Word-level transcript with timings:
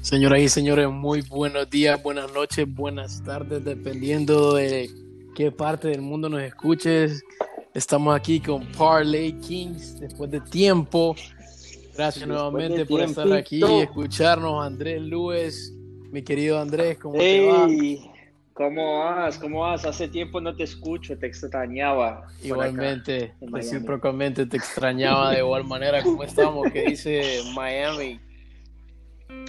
Señoras 0.00 0.40
y 0.40 0.48
señores, 0.48 0.88
muy 0.88 1.22
buenos 1.22 1.68
días, 1.68 2.02
buenas 2.02 2.32
noches, 2.32 2.66
buenas 2.72 3.22
tardes, 3.24 3.64
dependiendo 3.64 4.54
de 4.54 4.88
qué 5.34 5.50
parte 5.50 5.88
del 5.88 6.00
mundo 6.00 6.28
nos 6.28 6.40
escuches. 6.40 7.22
Estamos 7.74 8.16
aquí 8.16 8.40
con 8.40 8.64
Parley 8.72 9.32
Kings 9.40 10.00
después 10.00 10.30
de 10.30 10.40
tiempo. 10.40 11.14
Gracias 11.94 12.26
nuevamente 12.26 12.86
por 12.86 13.02
estar 13.02 13.30
aquí 13.32 13.60
y 13.62 13.80
escucharnos. 13.80 14.64
Andrés 14.64 15.02
Luis, 15.02 15.74
mi 16.10 16.22
querido 16.22 16.60
Andrés, 16.60 16.96
¿cómo 16.98 17.18
te 17.18 17.46
va? 17.46 17.68
¿Cómo 18.54 18.98
vas? 19.00 19.38
¿Cómo 19.38 19.60
vas? 19.60 19.84
Hace 19.84 20.08
tiempo 20.08 20.40
no 20.40 20.54
te 20.56 20.62
escucho, 20.62 21.18
te 21.18 21.26
extrañaba. 21.26 22.26
Igualmente, 22.42 23.34
recíprocamente 23.40 24.46
te 24.46 24.56
extrañaba 24.56 25.32
de 25.32 25.40
igual 25.40 25.64
manera. 25.64 26.02
¿Cómo 26.02 26.22
estamos? 26.22 26.66
¿Qué 26.72 26.82
dice 26.82 27.40
Miami? 27.54 28.20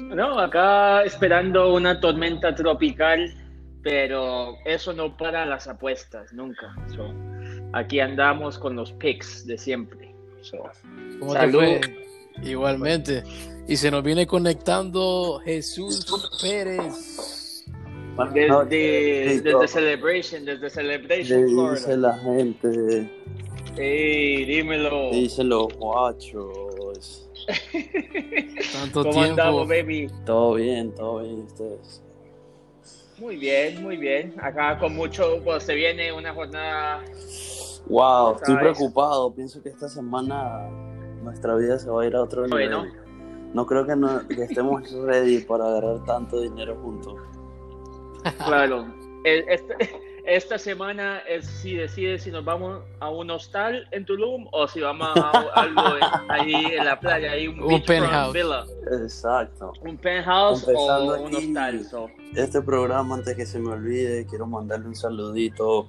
No, 0.04 0.40
acá 0.40 1.04
esperando 1.04 1.74
una 1.74 2.00
tormenta 2.00 2.54
tropical, 2.56 3.34
pero 3.82 4.56
eso 4.66 4.94
no 4.94 5.16
para 5.16 5.46
las 5.46 5.68
apuestas, 5.68 6.34
nunca. 6.34 6.76
aquí 7.74 8.00
andamos 8.00 8.58
con 8.58 8.76
los 8.76 8.92
picks 8.94 9.46
de 9.46 9.58
siempre. 9.58 10.14
¿Cómo 11.20 11.34
te 11.34 11.50
fue? 11.50 11.82
Igualmente. 12.44 13.24
Y 13.68 13.78
se 13.78 13.92
nos 13.92 14.04
viene 14.04 14.26
conectando 14.26 15.42
Jesús 15.46 16.06
Pérez. 16.42 17.66
Desde, 18.34 19.42
desde 19.42 19.68
Celebration, 19.68 20.44
desde 20.44 20.70
Celebration, 20.70 21.74
Dice 21.74 21.96
la 21.96 22.18
gente. 22.18 23.10
Ey, 23.80 24.44
dímelo. 24.46 25.10
Dice 25.12 25.44
los 25.44 25.74
guachos. 25.78 27.30
Tanto 28.74 29.02
¿Cómo 29.04 29.12
tiempo. 29.14 29.20
andamos, 29.32 29.68
baby? 29.68 30.08
Todo 30.26 30.56
bien, 30.56 30.94
todo 30.94 31.20
bien, 31.20 31.40
ustedes. 31.44 32.04
Muy 33.20 33.38
bien, 33.38 33.82
muy 33.82 33.98
bien. 33.98 34.36
Acá 34.42 34.78
con 34.78 34.96
mucho, 34.96 35.42
pues 35.44 35.64
se 35.64 35.76
viene 35.76 36.12
una 36.12 36.34
jornada. 36.34 37.04
Wow, 37.88 38.36
estoy 38.36 38.56
preocupado. 38.58 39.34
Pienso 39.34 39.62
que 39.64 39.70
esta 39.70 39.88
semana 39.90 40.70
nuestra 41.24 41.56
vida 41.56 41.80
se 41.80 41.90
va 41.90 42.04
a 42.04 42.06
ir 42.06 42.16
a 42.16 42.22
otro 42.24 42.46
nivel. 42.48 42.70
Bueno. 42.70 42.86
No 43.54 43.66
creo 43.66 43.86
que, 43.86 43.96
no- 43.96 44.28
que 44.28 44.44
estemos 44.44 44.92
ready 44.92 45.40
para 45.40 45.66
agarrar 45.66 46.04
tanto 46.06 46.40
dinero 46.42 46.76
juntos. 46.84 47.16
Claro. 48.46 48.86
El- 49.24 49.48
Esta, 49.50 49.74
esta 50.30 50.58
semana 50.58 51.20
es 51.28 51.46
si 51.46 51.76
decide 51.76 52.20
si 52.20 52.32
nos 52.32 52.46
vamos 52.46 52.82
a 53.00 53.10
un 53.10 53.30
hostal 53.32 53.88
en 53.92 54.06
Tulum 54.06 54.48
o 54.52 54.68
si 54.68 54.80
vamos 54.80 55.08
a 55.16 55.30
algo 55.56 55.82
en- 55.98 56.32
ahí 56.32 56.54
en 56.78 56.86
la 56.86 57.00
playa, 57.00 57.32
ahí 57.32 57.48
un, 57.48 57.84
penthouse. 57.84 58.34
villa, 58.34 58.66
Exacto. 59.04 59.74
un 59.82 59.98
penthouse 59.98 60.68
Empezando 60.68 61.14
o 61.16 61.22
un 61.24 61.36
hostal. 61.36 61.84
so. 61.86 62.10
Este 62.36 62.62
programa, 62.62 63.16
antes 63.16 63.36
que 63.36 63.46
se 63.46 63.60
me 63.60 63.72
olvide, 63.72 64.26
quiero 64.28 64.46
mandarle 64.46 64.88
un 64.88 64.96
saludito 64.96 65.88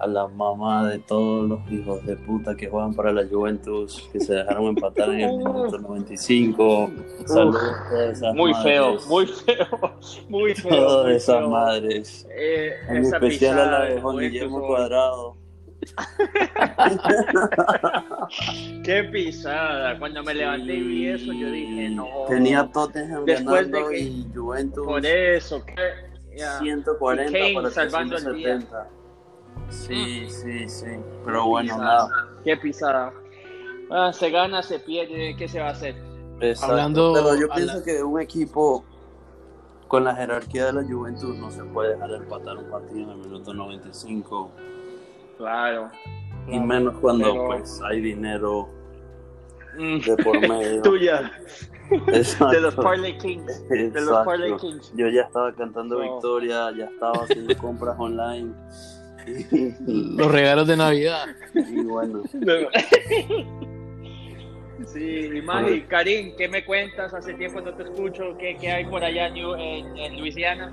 a 0.00 0.06
la 0.06 0.28
mamá 0.28 0.88
de 0.88 0.98
todos 1.00 1.48
los 1.48 1.72
hijos 1.72 2.04
de 2.06 2.16
puta 2.16 2.54
que 2.54 2.68
juegan 2.68 2.94
para 2.94 3.12
la 3.12 3.26
Juventus, 3.26 4.08
que 4.12 4.20
se 4.20 4.34
dejaron 4.34 4.66
empatar 4.66 5.10
en 5.10 5.20
el 5.20 5.28
minuto 5.38 5.78
95. 5.78 6.90
Saludos 7.26 7.62
a 7.62 7.88
todas 7.90 8.18
esas 8.18 8.34
Muy 8.34 8.54
feo, 8.62 8.84
madres. 8.86 9.06
muy 9.08 9.26
feo, 9.26 9.66
muy 10.28 10.54
feo. 10.54 10.70
Todas 10.86 11.06
muy 11.06 11.14
esas 11.16 11.38
feo. 11.38 11.50
madres. 11.50 12.26
Eh, 12.30 12.72
En 12.88 12.96
esa 12.98 13.16
especial 13.16 13.52
a 13.52 13.56
pisada 13.62 13.78
la 13.80 13.84
de 13.86 13.94
de 13.94 14.00
Juan 14.00 14.18
Guillermo 14.18 14.66
Cuadrado. 14.66 15.36
Qué 18.84 19.04
pisada. 19.12 19.98
Cuando 19.98 20.22
me 20.22 20.34
levanté 20.34 20.74
y 20.74 20.80
vi 20.82 21.08
eso, 21.08 21.32
yo 21.32 21.50
dije, 21.50 21.88
no. 21.90 22.06
Tenía 22.28 22.68
Tottenham 22.72 23.24
Después 23.24 23.66
de 23.66 23.72
ganando 23.72 23.90
que- 23.90 23.98
y 24.00 24.26
Juventus 24.34 24.86
Por 24.86 25.06
eso, 25.06 25.64
que, 25.64 25.74
ya. 26.36 26.58
140 26.58 27.30
Y 27.30 27.32
Kane 27.40 27.54
para 27.54 27.70
salvando 27.70 28.16
el 28.16 28.34
día. 28.36 28.58
370. 29.68 29.70
Sí, 29.70 30.28
sí, 30.30 30.68
sí. 30.68 30.86
Pero 31.24 31.46
bueno, 31.46 31.76
nada. 31.78 32.08
Qué 32.44 32.56
pisada. 32.56 33.12
Ah, 33.90 34.12
se 34.12 34.30
gana, 34.30 34.62
se 34.62 34.78
pierde, 34.80 35.34
¿qué 35.36 35.48
se 35.48 35.60
va 35.60 35.68
a 35.68 35.70
hacer? 35.72 35.94
Exacto. 36.40 36.72
Hablando 36.72 37.12
Pero 37.14 37.34
yo 37.36 37.48
pienso 37.48 37.78
la- 37.78 37.84
que 37.84 38.02
un 38.02 38.20
equipo 38.20 38.84
con 39.88 40.04
la 40.04 40.14
jerarquía 40.14 40.66
de 40.66 40.72
la 40.74 40.82
Juventus 40.84 41.36
no 41.38 41.50
se 41.50 41.64
puede 41.64 41.94
dejar 41.94 42.10
empatar 42.12 42.58
un 42.58 42.70
partido 42.70 43.02
en 43.04 43.10
el 43.10 43.16
minuto 43.18 43.54
95. 43.54 44.50
Claro. 45.38 45.90
Y 46.46 46.58
menos 46.60 46.94
cuando 47.00 47.32
Pero- 47.32 47.46
pues 47.46 47.80
hay 47.82 48.00
dinero 48.00 48.68
Mm, 49.78 50.00
de 50.00 50.16
por 50.24 50.40
medio. 50.40 50.82
Tuya, 50.82 51.30
Exacto. 52.08 52.50
de 52.54 52.60
los 52.60 52.74
Parley 52.74 53.16
Kings. 53.18 53.68
De 53.68 53.84
los 53.90 53.96
Exacto. 54.02 54.24
Parley 54.24 54.56
Kings. 54.56 54.92
Yo 54.96 55.08
ya 55.08 55.22
estaba 55.22 55.52
cantando 55.54 56.00
victoria, 56.00 56.70
ya 56.76 56.86
estaba 56.86 57.22
haciendo 57.22 57.56
compras 57.58 57.94
online. 57.98 58.52
Los 59.86 60.30
regalos 60.32 60.66
de 60.66 60.76
Navidad. 60.76 61.26
y 61.54 61.80
bueno, 61.84 62.22
Sí, 64.92 65.28
y 65.36 65.42
Mari, 65.42 65.82
Karim, 65.82 66.34
¿qué 66.36 66.48
me 66.48 66.64
cuentas? 66.64 67.12
Hace 67.12 67.34
tiempo 67.34 67.60
no 67.60 67.74
te 67.74 67.82
escucho. 67.82 68.36
¿Qué, 68.38 68.56
qué 68.60 68.70
hay 68.70 68.84
por 68.86 69.02
allá 69.04 69.26
en, 69.26 69.36
en, 69.36 69.96
en 69.98 70.18
Luisiana? 70.20 70.72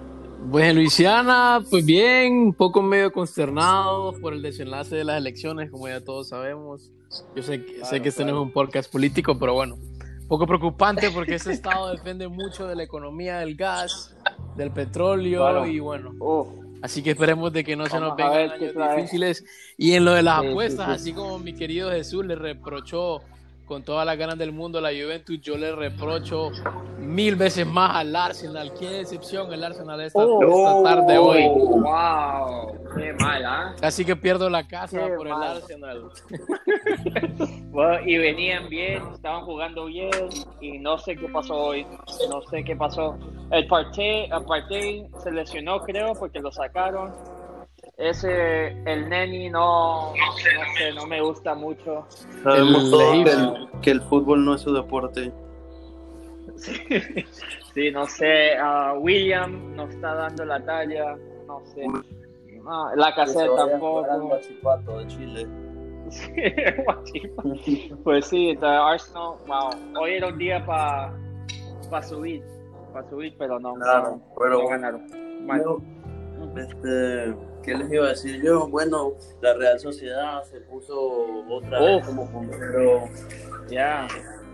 Pues 0.51 0.65
en 0.69 0.75
Luisiana, 0.75 1.61
pues 1.69 1.83
bien, 1.85 2.33
un 2.33 2.53
poco 2.53 2.81
medio 2.83 3.11
consternado 3.11 4.13
por 4.21 4.33
el 4.33 4.41
desenlace 4.43 4.95
de 4.95 5.03
las 5.03 5.17
elecciones, 5.17 5.71
como 5.71 5.87
ya 5.87 6.01
todos 6.01 6.29
sabemos. 6.29 6.91
Yo 7.35 7.41
sé, 7.43 7.65
que- 7.65 7.73
sé 7.73 7.79
Claro, 7.81 8.03
que 8.03 8.09
este 8.09 8.21
no 8.23 8.27
claro. 8.27 8.41
es 8.41 8.45
un 8.45 8.51
podcast 8.53 8.91
político, 8.91 9.37
pero 9.39 9.53
bueno, 9.55 9.75
un 9.75 10.27
poco 10.27 10.45
preocupante 10.45 11.09
porque 11.11 11.35
ese 11.35 11.51
estado 11.51 11.89
depende 11.91 12.27
mucho 12.27 12.67
de 12.67 12.75
la 12.75 12.83
economía 12.83 13.39
del 13.39 13.55
gas, 13.55 14.15
del 14.55 14.71
petróleo 14.71 15.41
Claro. 15.41 15.65
y 15.65 15.79
bueno, 15.79 16.11
Uf, 16.19 16.47
así 16.85 17.03
que 17.03 17.11
esperemos 17.11 17.51
de 17.53 17.63
que 17.63 17.75
no 17.75 17.87
se 17.87 17.99
nos 17.99 18.15
vengan 18.15 18.51
años 18.51 18.73
difíciles. 18.95 19.43
Y 19.77 19.93
en 19.93 20.05
lo 20.05 20.13
de 20.13 20.23
las 20.23 20.41
Sí, 20.41 20.45
sí, 20.45 20.49
apuestas, 20.51 20.85
sí. 20.87 20.91
así 20.93 21.13
como 21.13 21.39
mi 21.39 21.53
querido 21.53 21.91
Jesús 21.91 22.25
le 22.25 22.35
reprochó 22.35 23.21
con 23.65 23.83
todas 23.83 24.05
las 24.05 24.17
ganas 24.17 24.37
del 24.37 24.51
mundo 24.51 24.77
a 24.79 24.81
la 24.81 24.89
Juventus, 24.89 25.41
yo 25.41 25.57
le 25.57 25.75
reprocho 25.75 26.51
mil 26.99 27.35
veces 27.35 27.65
más 27.65 27.95
al 27.95 28.15
Arsenal. 28.15 28.71
Qué 28.79 28.87
decepción 28.89 29.51
el 29.51 29.63
Arsenal 29.63 29.99
esta, 30.01 30.19
Oh, 30.25 30.83
esta 30.83 30.95
tarde 30.95 31.17
hoy. 31.17 31.43
wow, 31.47 32.77
qué 32.95 33.13
mal, 33.13 33.45
¿ah? 33.45 33.75
Casi 33.79 34.05
que 34.05 34.15
pierdo 34.15 34.49
la 34.49 34.67
casa 34.67 35.07
Qué 35.07 35.13
por 35.15 35.27
el 35.27 35.33
mal. 35.33 35.57
Arsenal. 35.57 36.03
Bueno, 37.75 37.99
y 38.05 38.17
venían 38.17 38.69
bien, 38.69 39.03
estaban 39.13 39.43
jugando 39.43 39.85
bien 39.87 40.09
y 40.61 40.79
no 40.79 40.97
sé 40.97 41.17
qué 41.17 41.27
pasó 41.27 41.55
hoy, 41.57 41.85
no 42.29 42.41
sé 42.43 42.63
qué 42.63 42.73
pasó. 42.73 43.17
El 43.51 43.67
Partey, 43.67 44.29
el 44.31 44.45
Partey 44.45 45.05
se 45.21 45.31
lesionó 45.31 45.81
creo 45.81 46.13
porque 46.13 46.39
lo 46.39 46.51
sacaron. 46.53 47.13
Ese, 47.97 48.67
el 48.85 49.07
Neni 49.07 49.49
no, 49.49 50.11
no 50.11 50.33
sé, 50.77 50.93
no 50.93 51.05
me 51.07 51.21
gusta 51.21 51.55
mucho. 51.55 52.05
sabemos 52.43 52.83
El 52.83 52.91
todos 52.91 53.13
que 53.13 53.31
el, 53.31 53.81
que 53.81 53.91
el 53.91 54.01
fútbol 54.01 54.43
no 54.43 54.55
es 54.55 54.61
su 54.61 54.73
deporte. 54.73 55.31
Sí, 57.73 57.91
no 57.93 58.05
sé, 58.05 58.57
ah, 58.57 58.95
William 58.99 59.75
no 59.75 59.83
está 59.83 60.13
dando 60.13 60.43
la 60.43 60.63
talla, 60.65 61.15
no 61.47 61.61
sé. 61.65 61.85
Ah, 62.67 62.91
la 62.95 63.15
caseta 63.15 63.55
tampoco. 63.55 64.05
Chipato 64.41 64.99
de 64.99 65.07
Chile. 65.07 65.47
Sí. 66.05 67.91
Pues 68.03 68.27
sí, 68.27 68.55
the 68.59 68.67
Arsenal, 68.67 69.37
wow. 69.47 69.71
Hoy 69.99 70.13
era 70.13 70.27
un 70.27 70.37
día 70.37 70.63
para 70.63 71.11
subir, 72.03 72.43
para 72.93 73.09
subir, 73.09 73.35
pero 73.39 73.59
no, 73.59 73.73
Claro, 73.73 74.11
no, 74.11 74.21
pero 74.37 74.61
no 74.61 74.67
ganaron. 74.67 75.07
Yo, 75.47 75.81
este, 76.57 77.35
¿qué 77.65 77.75
les 77.75 77.91
iba 77.91 78.05
a 78.05 78.09
decir 78.09 78.41
yo? 78.43 78.67
Bueno, 78.67 79.13
la 79.41 79.53
Real 79.55 79.79
Sociedad 79.79 80.43
se 80.43 80.61
puso 80.61 81.43
otra 81.49 81.81
vez 81.81 82.05
como 82.05 82.29
puntero. 82.31 83.05
Ya, 83.69 84.07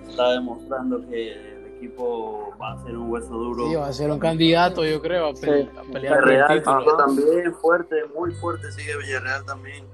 Está 0.09 0.33
demostrando 0.33 1.07
que 1.07 1.31
el 1.33 1.65
equipo 1.77 2.53
va 2.61 2.73
a 2.73 2.83
ser 2.83 2.97
un 2.97 3.09
hueso 3.11 3.29
duro. 3.29 3.65
Sí, 3.69 3.75
va 3.75 3.87
a 3.87 3.93
ser 3.93 4.11
un 4.11 4.19
candidato, 4.19 4.83
yo 4.85 5.01
creo, 5.01 5.27
a, 5.27 5.33
pe- 5.33 5.39
Sí. 5.63 5.69
a 5.77 5.81
pelear 5.93 6.19
por 6.19 6.29
el 6.31 6.35
Villarreal 6.37 6.59
título. 6.59 6.81
sigue 6.81 6.97
también 6.97 7.55
fuerte, 7.55 7.95
muy 8.13 8.31
fuerte 8.33 8.71
sigue 8.73 8.97
Villarreal 8.97 9.45
también. 9.45 9.85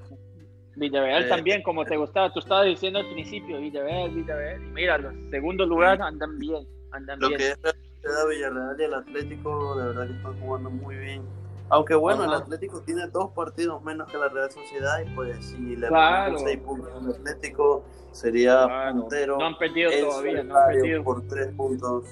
Villarreal 0.76 1.24
Eh. 1.26 1.28
también, 1.28 1.62
como 1.64 1.86
te 1.86 1.98
gustaba, 1.98 2.32
tú 2.34 2.40
estabas 2.40 2.66
diciendo 2.66 2.98
al 3.00 3.08
principio, 3.12 3.60
Villarreal, 3.60 4.10
Villarreal, 4.12 4.62
y 4.64 4.72
mira, 4.72 4.98
los 4.98 5.14
segundos 5.30 5.68
lugar 5.68 6.02
andan 6.02 6.38
bien, 6.40 6.68
andan 6.92 7.20
Lo 7.20 7.28
bien. 7.30 7.40
que 7.40 7.48
es 7.52 7.60
la 7.62 7.72
Sociedad 7.72 8.28
Villarreal 8.30 8.76
y 8.80 8.84
el 8.84 8.94
Atlético, 8.96 9.76
de 9.80 9.86
verdad 9.88 10.08
que 10.08 10.14
están 10.14 10.40
jugando 10.40 10.70
muy 10.72 10.96
bien. 10.96 11.22
Aunque 11.70 11.96
bueno, 11.96 12.24
el 12.24 12.30
Ajá. 12.34 12.44
Atlético 12.44 12.82
tiene 12.82 13.08
dos 13.08 13.32
partidos 13.32 13.84
menos 13.84 14.10
que 14.10 14.18
la 14.18 14.30
Real 14.30 14.50
Sociedad 14.52 15.00
y 15.06 15.10
pues 15.16 15.46
si 15.46 15.76
le 15.76 15.88
Claro. 15.88 16.38
seis 16.40 16.58
puntos 16.60 16.90
al 16.96 17.12
Atlético 17.12 17.84
sería 18.12 18.66
Claro, 18.66 19.02
puntero. 19.02 19.38
no 19.38 19.46
han 19.48 19.58
perdido 19.58 19.92
todavía, 20.10 20.44
no 20.44 20.56
han 20.58 20.68
perdido. 20.74 21.04
por 21.04 21.28
tres 21.28 21.48
puntos. 21.56 22.06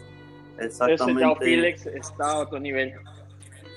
Ese 0.57 0.66
Exactamente. 0.66 1.36
Félix 1.40 1.86
está 1.86 2.31
a 2.31 2.38
otro 2.40 2.60
nivel. 2.60 2.94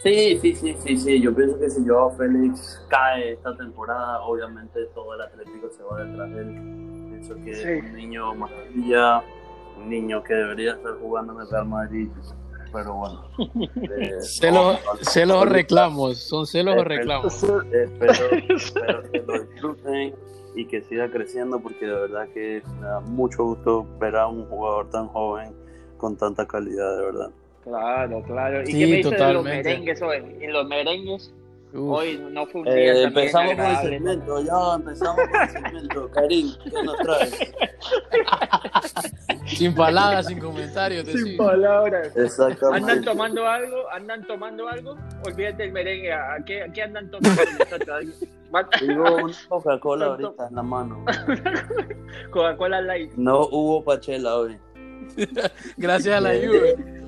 Sí, 0.02 0.38
sí, 0.40 0.54
sí, 0.54 0.76
sí, 0.78 0.96
sí. 0.96 1.20
Yo 1.20 1.34
pienso 1.34 1.58
que 1.58 1.68
si 1.70 1.84
Joao 1.86 2.10
Félix 2.16 2.80
cae 2.88 3.32
esta 3.32 3.56
temporada, 3.56 4.20
obviamente 4.22 4.84
todo 4.94 5.14
el 5.14 5.20
Atlético 5.22 5.68
se 5.76 5.82
va 5.82 6.04
detrás 6.04 6.30
de 6.30 6.40
él. 6.40 7.08
Pienso 7.10 7.34
que 7.44 7.54
Sí. 7.54 7.68
es 7.68 7.84
un 7.84 7.94
niño 7.94 8.34
maravilla, 8.36 9.22
un 9.76 9.88
niño 9.88 10.22
que 10.22 10.34
debería 10.34 10.72
estar 10.74 10.92
jugando 11.00 11.32
en 11.34 11.40
el 11.40 11.50
Real 11.50 11.66
Madrid 11.66 12.08
pero 12.72 12.94
bueno. 12.94 13.24
Eh, 13.98 14.20
Celos, 14.20 14.78
no, 14.84 14.96
celos 15.04 15.36
o 15.42 15.44
reclamos, 15.44 16.18
son 16.18 16.46
celos 16.46 16.76
o 16.78 16.84
reclamos. 16.84 17.42
Espero, 17.72 18.12
espero 18.56 19.10
que 19.10 19.18
lo 19.20 19.40
disfruten 19.44 20.14
y 20.54 20.64
que 20.66 20.82
siga 20.82 21.08
creciendo 21.10 21.60
porque 21.60 21.86
de 21.86 21.92
verdad 21.94 22.28
que 22.34 22.62
me 22.80 22.86
da 22.86 23.00
mucho 23.00 23.44
gusto 23.44 23.86
ver 23.98 24.16
a 24.16 24.26
un 24.26 24.44
jugador 24.46 24.90
tan 24.90 25.06
joven 25.08 25.52
con 25.96 26.16
tanta 26.16 26.46
calidad, 26.46 26.96
de 26.98 27.04
verdad. 27.04 27.30
Claro, 27.64 28.22
claro. 28.22 28.62
¿Y 28.62 28.66
Sí, 28.66 28.72
qué 28.72 28.86
me 28.86 28.96
dices 28.96 29.10
de 29.12 29.18
los 29.18 29.26
totalmente. 29.42 29.68
merengues 29.68 30.02
hoy? 30.02 30.16
En 30.40 30.52
los 30.52 30.66
merengues, 30.68 31.34
Uf, 31.74 31.98
hoy 31.98 32.26
no 32.30 32.46
fue 32.46 32.60
un 32.62 32.66
día 32.66 32.74
Eh, 32.76 33.02
empezamos 33.04 33.54
con 33.56 33.64
el 33.66 33.76
segmento, 33.76 34.40
ya 34.42 34.74
empezamos 34.74 35.16
con 35.30 35.40
el 35.42 35.48
segmento. 35.50 36.10
Karim, 36.12 36.50
¿qué 36.64 36.82
nos 36.82 36.96
traes? 36.98 37.52
sin 39.48 39.74
palabras, 39.74 40.26
sin 40.26 40.38
comentarios. 40.38 41.06
Sin 41.06 41.36
palabras. 41.36 42.16
Exactamente. 42.16 42.90
¿Andan 42.90 43.04
tomando 43.04 43.46
algo? 43.46 43.90
¿Andan 43.92 44.26
tomando 44.26 44.68
algo? 44.68 44.96
Olvídate 45.24 45.64
del 45.64 45.72
merengue. 45.72 46.12
¿A 46.12 46.38
qué, 46.44 46.62
a 46.62 46.72
qué 46.72 46.82
andan 46.82 47.10
tomando? 47.10 47.42
Tengo 48.78 49.16
una 49.16 49.34
Coca-Cola 49.48 50.06
ahorita 50.06 50.48
en 50.48 50.54
la 50.54 50.62
mano. 50.62 51.04
Coca-Cola 52.30 52.80
Light. 52.80 53.12
No 53.16 53.46
hubo 53.50 53.84
pachela 53.84 54.36
hoy. 54.36 54.58
Gracias 55.76 56.16
a 56.16 56.20
la 56.20 56.30
Juve. 56.30 56.98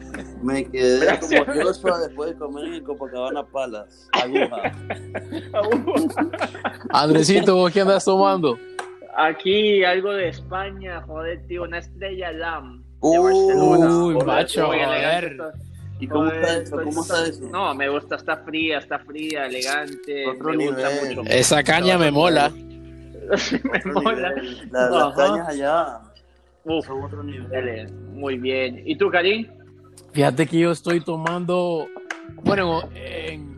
Me 0.43 0.65
quedé 0.65 1.05
Gracias. 1.05 1.45
como 1.45 1.63
Joshua 1.63 1.99
después 2.01 2.31
de 2.31 2.37
comer 2.37 2.65
en 2.65 2.75
el 2.75 2.83
Copacabana 2.83 3.47
Palace. 3.47 4.09
Aguja. 4.13 4.73
Andresito, 6.91 7.55
¿vos 7.55 7.73
qué 7.73 7.83
andas 7.83 8.05
tomando? 8.05 8.59
Aquí 9.23 9.85
algo 9.85 10.13
de 10.13 10.29
España, 10.29 11.03
joder, 11.03 11.47
tío, 11.47 11.65
una 11.65 11.79
estrella 11.79 12.33
Lam. 12.33 12.83
De 13.03 13.19
Uy. 13.19 13.33
Uy, 13.35 14.15
Joder, 14.15 14.27
macho, 14.27 14.67
muy 14.69 14.77
elegante 14.79 15.03
joder. 15.03 15.33
está. 15.33 15.53
¿Y 16.01 16.07
cómo 16.09 16.21
Joder, 16.25 16.37
está 16.45 16.57
eso? 16.63 16.77
¿Cómo 16.83 17.03
está 17.03 17.27
eso? 17.27 17.49
No, 17.51 17.75
me 17.75 17.89
gusta, 17.91 18.17
está 18.17 18.37
fría, 18.39 18.79
está 18.79 18.99
fría, 19.01 19.47
elegante. 19.47 20.27
Otro 20.27 20.51
me 20.55 20.67
gusta 20.67 20.89
nivel. 21.03 21.17
mucho. 21.19 21.31
Esa 21.31 21.63
caña 21.63 21.99
me 21.99 22.11
mola. 22.11 22.51
me 23.85 23.93
mola. 23.93 24.31
nivel. 24.35 24.69
La- 24.73 24.89
las 24.91 25.15
cañas 25.17 25.49
allá 25.49 25.99
Uf, 26.65 26.87
son 26.87 27.03
otro 27.03 27.23
nivel. 27.23 27.93
muy 28.13 28.39
bien. 28.39 28.83
¿Y 28.87 28.97
tú, 28.97 29.11
Karim? 29.11 29.47
Fíjate 30.13 30.47
que 30.47 30.59
yo 30.59 30.71
estoy 30.73 31.01
tomando, 31.01 31.87
bueno, 32.43 32.83
en, 32.95 32.95
en 32.95 33.50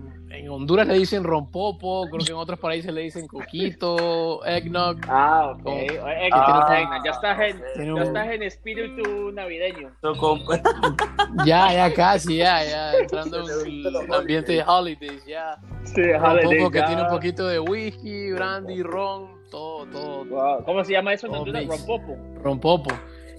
Honduras 0.55 0.87
le 0.87 0.95
dicen 0.95 1.25
rompopo, 1.25 2.07
creo 2.11 2.25
que 2.25 2.33
en 2.33 2.37
otros 2.39 2.59
países 2.59 2.93
le 2.93 3.01
dicen 3.03 3.27
coquito, 3.27 4.45
eggnog. 4.45 4.99
Ah, 5.09 5.53
ok. 5.55 5.63
Oh. 5.65 5.71
Eh, 5.71 6.01
Ah, 6.33 7.01
ya 7.05 7.11
estás 7.11 7.39
en, 7.41 7.87
ya 7.87 7.95
un- 7.95 8.03
estás 8.03 8.29
en 8.31 8.43
espíritu 8.43 9.33
navideño. 9.33 9.91
Ya, 11.47 11.73
ya 11.73 11.93
casi, 11.95 12.37
ya, 12.37 12.65
ya, 12.65 12.93
entrando 12.99 13.41
en 13.65 13.87
el 13.87 14.13
ambiente 14.15 14.53
de 14.53 14.63
holidays, 14.67 15.25
ya. 15.27 15.57
Sí, 15.85 16.03
Rompopo 16.13 16.71
que 16.71 16.83
tiene 16.83 17.03
un 17.03 17.09
poquito 17.09 17.47
de 17.49 17.59
whisky, 17.59 18.33
brandy, 18.33 18.83
ron, 18.83 19.43
todo, 19.51 19.87
todo, 19.87 20.25
Wow. 20.27 20.65
¿Cómo 20.65 20.85
se 20.85 20.93
llama 20.93 21.13
eso 21.15 21.27
en 21.27 21.35
Honduras? 21.35 21.63
mix. 21.67 21.87
Rompopo. 21.87 22.17
rompopo. 22.43 22.91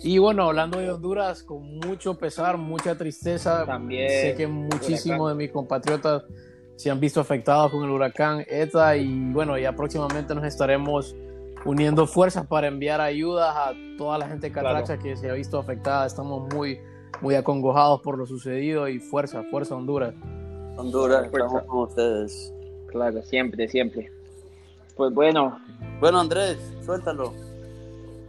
Y 0.03 0.17
bueno, 0.17 0.43
hablando 0.43 0.79
de 0.79 0.91
Honduras, 0.91 1.43
con 1.43 1.79
mucho 1.79 2.17
pesar, 2.17 2.57
mucha 2.57 2.97
tristeza, 2.97 3.65
También. 3.65 4.09
sé 4.09 4.35
que 4.35 4.47
muchísimos 4.47 5.29
de 5.29 5.35
mis 5.35 5.51
compatriotas 5.51 6.23
se 6.83 6.91
han 6.91 6.99
visto 6.99 7.21
afectados 7.21 7.71
con 7.71 7.81
el 7.85 7.89
huracán 7.91 8.43
ETA 8.45 8.97
y 8.97 9.31
bueno, 9.31 9.57
ya 9.57 9.73
próximamente 9.73 10.35
nos 10.35 10.43
estaremos 10.43 11.15
uniendo 11.63 12.05
fuerzas 12.05 12.45
para 12.45 12.67
enviar 12.67 12.99
ayudas 12.99 13.55
a 13.55 13.71
toda 13.97 14.17
la 14.17 14.27
gente 14.27 14.51
catracha 14.51 14.97
que 14.97 15.15
se 15.15 15.29
ha 15.29 15.33
visto 15.33 15.57
afectada. 15.57 16.05
Estamos 16.05 16.53
muy, 16.53 16.77
muy 17.21 17.35
acongojados 17.35 18.01
por 18.01 18.17
lo 18.17 18.25
sucedido 18.25 18.89
y 18.89 18.99
fuerza, 18.99 19.43
fuerza 19.49 19.75
Honduras. 19.77 20.13
Honduras, 20.75 21.29
Fuerza. 21.29 21.47
estamos 21.47 21.63
con 21.67 21.79
ustedes. 21.83 22.53
Claro, 22.87 23.21
siempre, 23.23 23.69
siempre. 23.69 24.11
Pues 24.97 25.13
bueno, 25.13 25.57
Bueno, 26.01 26.19
Andrés, 26.19 26.57
suéltalo. 26.85 27.31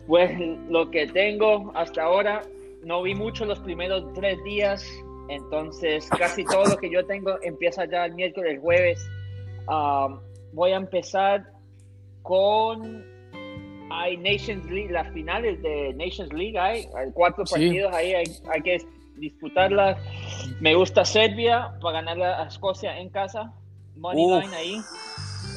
pues 0.06 0.30
lo 0.68 0.92
que 0.92 1.08
tengo 1.08 1.72
hasta 1.74 2.04
ahora, 2.04 2.42
no 2.84 3.02
vi 3.02 3.16
mucho 3.16 3.46
los 3.46 3.58
primeros 3.58 4.04
tres 4.14 4.38
días, 4.44 4.86
entonces 5.28 6.08
casi 6.10 6.44
todo 6.44 6.64
lo 6.66 6.76
que 6.76 6.90
yo 6.90 7.04
tengo 7.06 7.36
empieza 7.42 7.84
ya 7.86 8.04
el 8.06 8.14
miércoles, 8.14 8.54
el 8.54 8.60
jueves. 8.60 9.06
Um, 9.68 10.20
voy 10.52 10.72
a 10.72 10.76
empezar 10.76 11.44
con 12.22 13.04
hay 13.90 14.16
Nations 14.16 14.64
League, 14.70 14.90
las 14.90 15.12
finales 15.12 15.62
de 15.62 15.92
Nations 15.94 16.32
League, 16.32 16.58
hay, 16.58 16.86
hay 16.96 17.10
cuatro 17.12 17.44
Sí. 17.46 17.52
partidos 17.54 17.94
ahí, 17.94 18.12
hay, 18.14 18.24
hay 18.52 18.62
que 18.62 18.78
disputarlas. 19.16 19.98
Me 20.60 20.74
gusta 20.74 21.04
Serbia 21.04 21.72
para 21.80 22.00
ganar 22.02 22.20
a 22.22 22.44
Escocia 22.48 22.98
en 22.98 23.10
casa, 23.10 23.52
money 23.96 24.24
Uf. 24.24 24.42
line 24.42 24.56
ahí. 24.56 24.76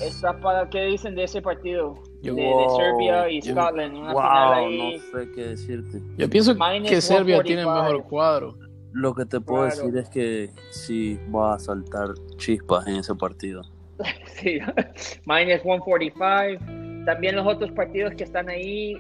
Está 0.04 0.40
para 0.40 0.70
qué 0.70 0.82
dicen 0.84 1.16
de 1.16 1.24
ese 1.24 1.42
partido 1.42 1.96
Yo- 2.22 2.36
de, 2.36 2.42
de 2.44 2.48
Wow. 2.54 2.78
Serbia 2.78 3.30
y 3.30 3.42
Yo- 3.42 3.54
Scotland, 3.54 3.98
una 3.98 4.12
final 4.12 4.14
Wow, 4.14 4.54
ahí. 4.54 4.98
no 5.14 5.20
sé 5.20 5.32
qué 5.34 5.42
decirte. 5.48 6.02
Yo 6.18 6.30
pienso 6.30 6.54
Minus 6.54 6.90
que 6.90 7.02
Serbia 7.02 7.42
tiene 7.42 7.64
145. 7.64 7.84
mejor 7.84 8.10
cuadro. 8.10 8.56
Lo 9.00 9.14
que 9.14 9.26
te 9.26 9.40
puedo 9.40 9.68
Claro. 9.68 9.84
decir 9.92 9.98
es 9.98 10.10
que 10.10 10.50
sí 10.72 11.20
va 11.34 11.56
a 11.56 11.60
saltar 11.60 12.10
chispas 12.38 12.88
en 12.88 12.96
ese 12.98 13.14
partido. 13.16 13.62
Sí, 14.26 14.60
minus 15.26 15.62
145. 15.64 16.64
También 17.06 17.36
los 17.36 17.48
otros 17.48 17.72
partidos 17.72 18.14
que 18.16 18.24
están 18.26 18.50
ahí, 18.50 18.96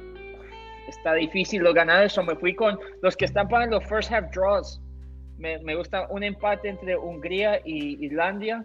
está 0.87 1.13
difícil 1.13 1.61
los 1.61 1.73
ganar. 1.73 2.03
Eso 2.05 2.23
me 2.23 2.35
fui 2.35 2.55
con 2.55 2.79
los 3.01 3.15
que 3.15 3.25
están 3.25 3.47
para 3.47 3.65
los 3.67 3.83
first 3.85 4.11
half 4.11 4.25
draws. 4.33 4.81
Me, 5.37 5.59
me 5.59 5.75
gusta 5.75 6.07
un 6.09 6.23
empate 6.23 6.69
entre 6.69 6.97
Hungría 6.97 7.59
y 7.65 8.03
Islandia, 8.05 8.63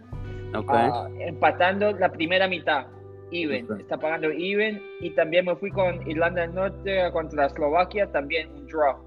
Ok. 0.55 0.65
ah, 0.69 1.07
empatando 1.19 1.91
la 1.93 2.09
primera 2.11 2.47
mitad. 2.47 2.87
Even, 3.31 3.67
está 3.79 3.97
pagando 3.97 4.29
even. 4.31 4.81
Y 5.01 5.09
también 5.11 5.45
me 5.45 5.55
fui 5.55 5.69
con 5.71 6.07
Irlanda 6.09 6.41
del 6.41 6.53
Norte 6.55 7.11
contra 7.11 7.45
Eslovaquia, 7.47 8.11
también 8.11 8.49
un 8.55 8.65
draw. 8.67 8.97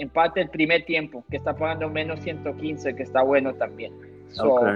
Empate 0.00 0.40
el 0.40 0.48
primer 0.48 0.84
tiempo, 0.86 1.24
que 1.30 1.36
está 1.36 1.54
pagando 1.54 1.88
menos 1.90 2.20
115, 2.20 2.96
que 2.96 3.02
está 3.02 3.22
bueno 3.22 3.54
también. 3.54 3.92
So, 4.30 4.54
ok. 4.54 4.66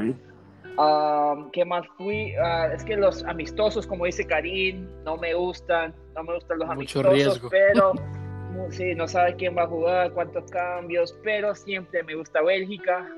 Um, 0.76 1.50
¿Qué 1.52 1.64
más 1.64 1.86
fui? 1.96 2.34
Ah, 2.34 2.68
es 2.74 2.84
que 2.84 2.96
los 2.96 3.24
amistosos, 3.24 3.86
como 3.86 4.06
dice 4.06 4.26
Karim, 4.26 4.88
no 5.04 5.16
me 5.16 5.32
gustan. 5.32 5.94
No 6.14 6.24
me 6.24 6.34
gustan 6.34 6.58
los 6.58 6.68
Mucho 6.74 7.00
amistosos, 7.00 7.12
riesgo. 7.14 7.48
pero 7.48 7.92
sí, 8.70 8.94
no 8.94 9.06
sabe 9.06 9.34
quién 9.36 9.56
va 9.56 9.62
a 9.62 9.66
jugar, 9.66 10.12
cuántos 10.12 10.50
cambios, 10.50 11.16
pero 11.22 11.54
siempre 11.54 12.02
me 12.02 12.16
gusta 12.16 12.42
Bélgica. 12.42 13.08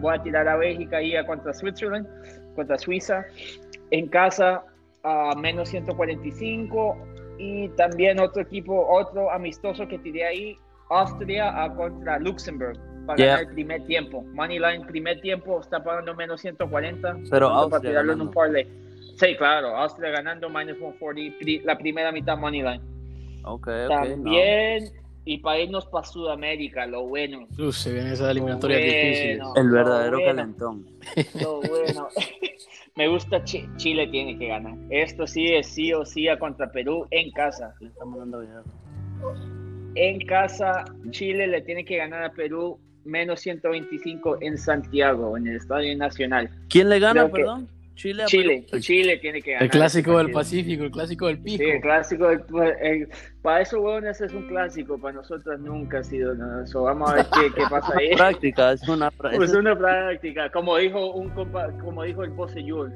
Voy 0.00 0.14
a 0.14 0.22
tirar 0.22 0.48
a 0.48 0.56
Bélgica 0.56 0.98
ahí 0.98 1.16
a 1.16 1.24
contra 1.24 1.54
Switzerland, 1.54 2.06
contra 2.54 2.76
Suiza. 2.76 3.24
En 3.92 4.08
casa, 4.08 4.64
a 5.04 5.34
menos 5.36 5.68
145. 5.68 6.98
Y 7.38 7.68
también 7.70 8.18
otro 8.18 8.42
equipo, 8.42 8.86
otro 8.88 9.30
amistoso 9.30 9.86
que 9.86 9.98
tiré 9.98 10.24
ahí, 10.26 10.58
Austria 10.90 11.62
a 11.64 11.74
contra 11.74 12.18
Luxemburg 12.18 12.78
para 13.06 13.16
Yeah. 13.18 13.26
ganar 13.36 13.48
el 13.48 13.54
primer 13.54 13.86
tiempo. 13.86 14.22
Moneyline, 14.34 14.86
primer 14.86 15.20
tiempo, 15.20 15.60
está 15.60 15.82
pagando 15.82 16.14
menos 16.14 16.40
140. 16.40 17.16
Pero 17.30 17.48
Austria 17.48 17.70
para 17.70 17.80
tirarlo 17.90 18.12
en 18.14 18.20
un 18.22 18.30
parlay. 18.30 18.66
Sí, 19.16 19.34
claro, 19.36 19.76
Austria 19.76 20.10
ganando 20.10 20.48
minus 20.50 20.76
140, 20.78 21.38
pri- 21.38 21.60
la 21.64 21.78
primera 21.78 22.12
mitad 22.12 22.36
Moneyline. 22.36 22.82
Ok, 23.44 23.68
ok. 23.68 23.88
También, 23.88 24.90
y 25.24 25.38
para 25.38 25.60
irnos 25.60 25.86
para 25.86 26.04
Sudamérica, 26.04 26.84
lo 26.86 27.06
bueno. 27.06 27.46
Uf, 27.58 27.74
se 27.76 27.92
vienen 27.92 28.12
esas 28.12 28.28
eliminatorias 28.30 28.80
Bueno. 28.80 28.92
difíciles. 29.00 29.38
no. 29.38 29.54
El 29.56 29.70
verdadero 29.70 30.18
Bueno. 30.18 30.26
calentón. 30.36 30.86
Lo 31.42 31.60
bueno. 31.62 32.08
Me 32.96 33.08
gusta 33.08 33.44
Chi- 33.44 33.68
Chile 33.76 34.06
tiene 34.08 34.38
que 34.38 34.48
ganar. 34.48 34.74
Esto 34.90 35.26
sí 35.26 35.52
es 35.54 35.66
sí 35.66 35.92
o 35.92 36.04
sí 36.04 36.28
a 36.28 36.38
contra 36.38 36.70
Perú 36.72 37.06
en 37.10 37.30
casa. 37.32 37.74
Le 37.80 37.88
estamos 37.88 38.18
dando 38.18 38.40
video. 38.40 38.62
En 39.96 40.20
casa, 40.26 40.84
Chile 41.10 41.46
le 41.46 41.62
tiene 41.62 41.84
que 41.84 41.96
ganar 41.96 42.22
a 42.22 42.30
Perú 42.32 42.78
menos 43.04 43.40
125 43.40 44.38
en 44.42 44.58
Santiago, 44.58 45.36
en 45.36 45.46
el 45.46 45.56
Estadio 45.56 45.96
Nacional. 45.96 46.50
¿Quién 46.68 46.88
le 46.88 46.98
gana, 46.98 47.22
Creo 47.22 47.32
perdón? 47.32 47.68
Chile. 47.94 48.24
a 48.24 48.26
Chile, 48.26 48.66
Perú. 48.70 48.82
Chile 48.82 49.16
tiene 49.16 49.40
que 49.40 49.52
ganar. 49.52 49.62
El 49.64 49.70
clásico 49.70 50.18
del. 50.18 50.30
Pacífico, 50.30 50.84
el 50.84 50.90
clásico 50.90 51.28
del 51.28 51.38
Pico. 51.38 51.64
Sí, 51.64 51.70
el 51.70 51.80
clásico. 51.80 52.28
del- 52.28 52.42
el- 52.82 53.08
para 53.40 53.62
eso, 53.62 53.80
bueno, 53.80 54.10
ese 54.10 54.26
es 54.26 54.34
un 54.34 54.46
clásico. 54.48 54.98
Para 54.98 55.14
nosotros 55.14 55.58
nunca 55.60 56.00
ha 56.00 56.04
sido 56.04 56.34
nada. 56.34 56.64
Eso, 56.64 56.82
vamos 56.82 57.10
a 57.10 57.14
ver 57.14 57.26
qué, 57.32 57.54
qué 57.54 57.62
pasa 57.70 57.94
ahí. 57.98 58.14
Práctica, 58.14 58.72
es 58.72 58.86
una 58.86 59.10
práctica. 59.10 59.38
Pues 59.38 59.54
una 59.54 59.78
práctica. 59.78 60.50
Como 60.50 60.76
dijo 60.76 61.12
un 61.14 61.30
compa- 61.34 61.72
como 61.82 62.02
dijo 62.02 62.22
el 62.22 62.32
Pose 62.32 62.62
Yul, 62.62 62.92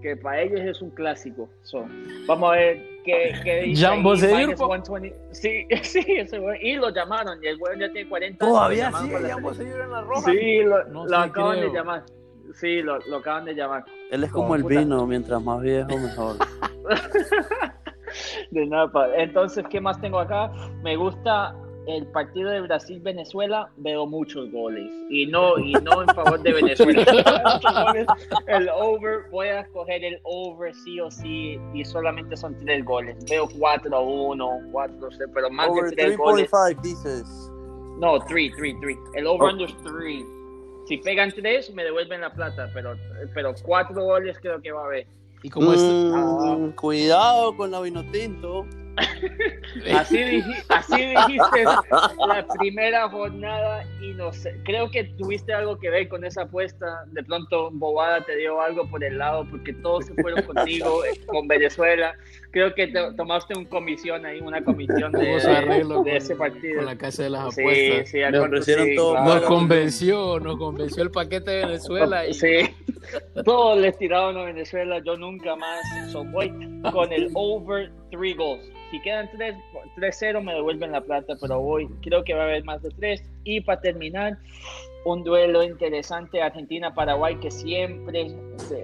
que 0.00 0.16
para 0.16 0.42
ellos 0.42 0.60
es 0.60 0.80
un 0.82 0.90
clásico. 0.90 1.48
So, 1.62 1.84
vamos 2.26 2.52
a 2.52 2.56
ver 2.56 2.82
qué, 3.04 3.32
qué 3.44 3.60
dice. 3.64 3.86
Po. 4.02 4.16
120. 4.16 5.14
Sí, 5.32 5.66
sí, 5.82 6.04
ese 6.08 6.38
güey. 6.38 6.58
Y 6.66 6.76
lo 6.76 6.90
llamaron. 6.90 7.42
Y 7.42 7.46
el 7.48 7.58
güey 7.58 7.78
ya 7.78 7.90
tiene 7.92 8.08
40 8.08 8.44
años. 8.44 8.54
Todavía 8.56 8.90
sí, 8.90 8.96
a 8.96 9.06
ir 9.06 9.16
en 9.80 9.90
la 9.90 10.00
roja. 10.02 10.30
Sí, 10.30 10.62
lo, 10.62 10.84
No 10.84 11.06
lo 11.06 11.16
acaban 11.16 11.58
creo. 11.58 11.70
de 11.70 11.76
llamar. 11.76 12.02
Sí, 12.54 12.82
lo, 12.82 12.98
lo 13.06 13.18
acaban 13.18 13.44
de 13.44 13.54
llamar. 13.54 13.84
Él 14.10 14.24
es 14.24 14.30
como 14.32 14.48
Oh, 14.50 14.54
el 14.56 14.62
puta. 14.62 14.80
vino, 14.80 15.06
mientras 15.06 15.40
más 15.42 15.60
viejo, 15.60 15.96
mejor. 15.96 16.36
De 18.50 18.66
nada, 18.66 18.90
pa- 18.90 19.14
Entonces, 19.16 19.64
¿qué 19.70 19.80
más 19.80 20.00
tengo 20.00 20.18
acá? 20.18 20.50
Me 20.82 20.96
gusta 20.96 21.54
el 21.86 22.06
partido 22.08 22.50
de 22.50 22.60
Brasil-Venezuela 22.60 23.70
veo 23.78 24.06
muchos 24.06 24.50
goles 24.52 24.86
y 25.08 25.26
no 25.26 25.58
y 25.58 25.72
no 25.72 26.02
en 26.02 26.08
favor 26.08 26.40
de 26.42 26.52
Venezuela. 26.52 27.04
Goles. 27.62 28.06
el 28.46 28.68
over, 28.68 29.22
voy 29.30 29.48
a 29.48 29.60
escoger 29.60 30.04
el 30.04 30.20
over 30.24 30.74
sí 30.74 31.00
o 31.00 31.10
sí 31.10 31.58
y 31.72 31.84
solamente 31.84 32.36
son 32.36 32.56
tres 32.58 32.84
goles. 32.84 33.16
Veo 33.28 33.48
4 33.58 33.96
a 33.96 34.00
1, 34.00 34.50
4 34.72 35.06
a 35.06 35.10
0, 35.10 35.30
pero 35.34 35.50
más 35.50 35.68
Over 35.68 35.84
de 35.90 35.96
tres 35.96 36.16
goles. 36.18 36.50
3.5 36.50 36.80
dices. 36.82 37.50
No, 37.98 38.18
3, 38.20 38.52
3, 38.56 38.74
3. 38.80 38.96
El 39.14 39.26
over 39.26 39.48
Oh. 39.48 39.52
under 39.52 39.68
es 39.68 39.76
3. 39.78 40.24
Si 40.86 40.96
pegan 40.98 41.30
3 41.32 41.74
me 41.74 41.84
devuelven 41.84 42.20
la 42.20 42.32
plata, 42.32 42.70
pero 42.74 42.94
pero 43.34 43.54
4 43.62 44.02
goles 44.04 44.38
creo 44.40 44.60
que 44.60 44.70
va 44.72 44.82
a 44.82 44.86
haber. 44.86 45.06
Y 45.42 45.48
como 45.48 45.72
es, 45.72 45.80
Mm, 45.80 46.70
Cuidado 46.72 47.56
con 47.56 47.70
la 47.70 47.80
vino 47.80 48.04
tinto. 48.10 48.66
Así, 49.94 50.16
dij- 50.18 50.64
así 50.68 50.96
dijiste 50.96 51.64
la 51.64 52.46
primera 52.58 53.08
jornada 53.08 53.84
y 54.02 54.12
no 54.14 54.32
sé, 54.32 54.60
creo 54.64 54.90
que 54.90 55.04
tuviste 55.04 55.52
algo 55.54 55.78
que 55.78 55.88
ver 55.90 56.08
con 56.08 56.24
esa 56.24 56.42
apuesta. 56.42 57.04
De 57.06 57.22
pronto 57.22 57.70
Bobada 57.72 58.20
te 58.24 58.36
dio 58.36 58.60
algo 58.60 58.88
por 58.90 59.02
el 59.04 59.18
lado 59.18 59.46
porque 59.48 59.72
todos 59.72 60.06
se 60.06 60.14
fueron 60.14 60.42
contigo 60.42 61.02
con 61.26 61.46
Venezuela. 61.48 62.14
Creo 62.50 62.74
que 62.74 62.88
te- 62.88 63.12
tomaste 63.14 63.56
un 63.56 63.64
comisión 63.64 64.26
ahí, 64.26 64.40
una 64.40 64.62
comisión 64.64 65.12
de, 65.12 65.36
arreglo 65.40 66.02
de 66.02 66.10
con, 66.10 66.16
ese 66.16 66.34
partido. 66.36 66.76
con 66.76 66.86
la 66.86 66.96
casa 66.98 67.22
de 67.22 67.30
las 67.30 67.54
Sí, 67.54 67.60
apuestas. 67.62 68.08
sí, 68.10 68.22
ofrecieron 68.24 68.86
sí, 68.86 68.96
todo. 68.96 69.14
Nos 69.14 69.24
Claro. 69.24 69.46
convenció, 69.46 70.40
nos 70.40 70.56
convenció 70.58 71.02
el 71.04 71.10
paquete 71.10 71.50
de 71.52 71.66
Venezuela 71.66 72.26
y 72.26 72.34
Sí, 72.34 72.74
todos 73.44 73.78
les 73.78 73.96
tiraron 73.98 74.36
a 74.36 74.44
Venezuela, 74.44 75.00
yo 75.04 75.16
nunca 75.16 75.56
más. 75.56 75.80
So 76.10 76.24
voy 76.24 76.50
con 76.92 77.12
el 77.12 77.30
over 77.34 77.90
3 78.10 78.36
goals. 78.36 78.70
Si 78.90 79.00
quedan 79.02 79.30
3 79.36 79.56
3-0 79.96 80.42
me 80.42 80.54
devuelven 80.54 80.92
la 80.92 81.00
plata, 81.00 81.34
pero 81.40 81.60
voy, 81.60 81.88
creo 82.02 82.24
que 82.24 82.34
va 82.34 82.42
a 82.42 82.44
haber 82.44 82.64
más 82.64 82.82
de 82.82 82.90
3. 82.90 83.22
Y 83.44 83.60
para 83.60 83.80
terminar, 83.80 84.38
un 85.04 85.24
duelo 85.24 85.62
interesante 85.62 86.42
Argentina-Paraguay 86.42 87.36
que 87.36 87.50
siempre 87.50 88.34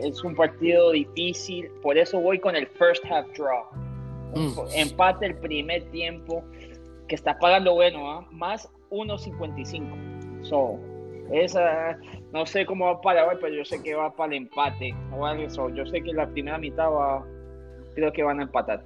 es 0.03 0.25
un 0.25 0.35
partido 0.35 0.93
difícil, 0.93 1.69
por 1.83 1.99
eso 1.99 2.21
voy 2.21 2.39
con 2.39 2.57
el 2.57 2.67
first 2.67 3.05
half 3.05 3.27
draw. 3.37 3.65
Mm. 4.35 4.53
Empate 4.75 5.27
el 5.27 5.37
primer 5.37 5.85
tiempo 5.91 6.43
que 7.09 7.15
está 7.15 7.39
pagando 7.39 7.75
bueno, 7.75 8.11
¿ah? 8.11 8.27
más 8.31 8.69
1.55. 8.91 10.45
So, 10.45 10.79
esa, 11.33 11.99
no 12.33 12.45
sé 12.47 12.67
cómo 12.67 12.87
va 12.87 13.01
Paraguay, 13.01 13.37
pero 13.41 13.55
yo 13.55 13.65
sé 13.65 13.83
que 13.83 13.95
va 13.95 14.15
para 14.15 14.33
el 14.33 14.43
empate. 14.43 14.95
o 15.13 15.25
algo 15.27 15.45
eso. 15.45 15.69
Yo 15.71 15.87
sé 15.87 16.03
que 16.03 16.13
la 16.13 16.27
primera 16.29 16.59
mitad 16.59 16.91
va, 16.91 17.25
creo 17.95 18.13
que 18.13 18.23
van 18.23 18.41
a 18.41 18.43
empatar. 18.45 18.83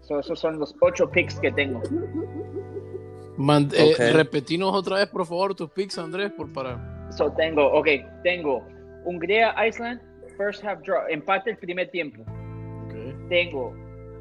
So, 0.00 0.18
esos 0.20 0.38
son 0.40 0.58
los 0.58 0.74
ocho 0.80 1.10
picks 1.10 1.38
que 1.40 1.52
tengo. 1.52 1.82
Man- 3.36 3.68
eh, 3.74 3.92
Ok. 3.94 4.14
repetinos 4.16 4.74
otra 4.74 4.96
vez, 4.96 5.06
por 5.08 5.24
favor, 5.26 5.54
tus 5.54 5.70
picks, 5.70 5.98
Andrés, 5.98 6.32
por 6.32 6.52
para. 6.52 6.78
So, 7.12 7.30
tengo, 7.32 7.66
ok, 7.72 7.88
tengo 8.22 8.62
Hungría, 9.04 9.54
Iceland, 9.66 10.00
first 10.36 10.64
half 10.64 10.80
draw, 10.82 11.02
empate 11.08 11.50
el 11.50 11.56
primer 11.58 11.90
tiempo. 11.90 12.24
Tengo 13.28 13.74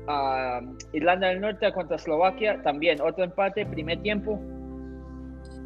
ah, 0.08 0.62
Irlanda 0.94 1.28
del 1.28 1.42
Norte 1.42 1.72
contra 1.74 1.96
Eslovaquia, 1.96 2.62
también 2.64 3.02
otro 3.02 3.24
empate, 3.24 3.66
primer 3.66 4.02
tiempo. 4.02 4.40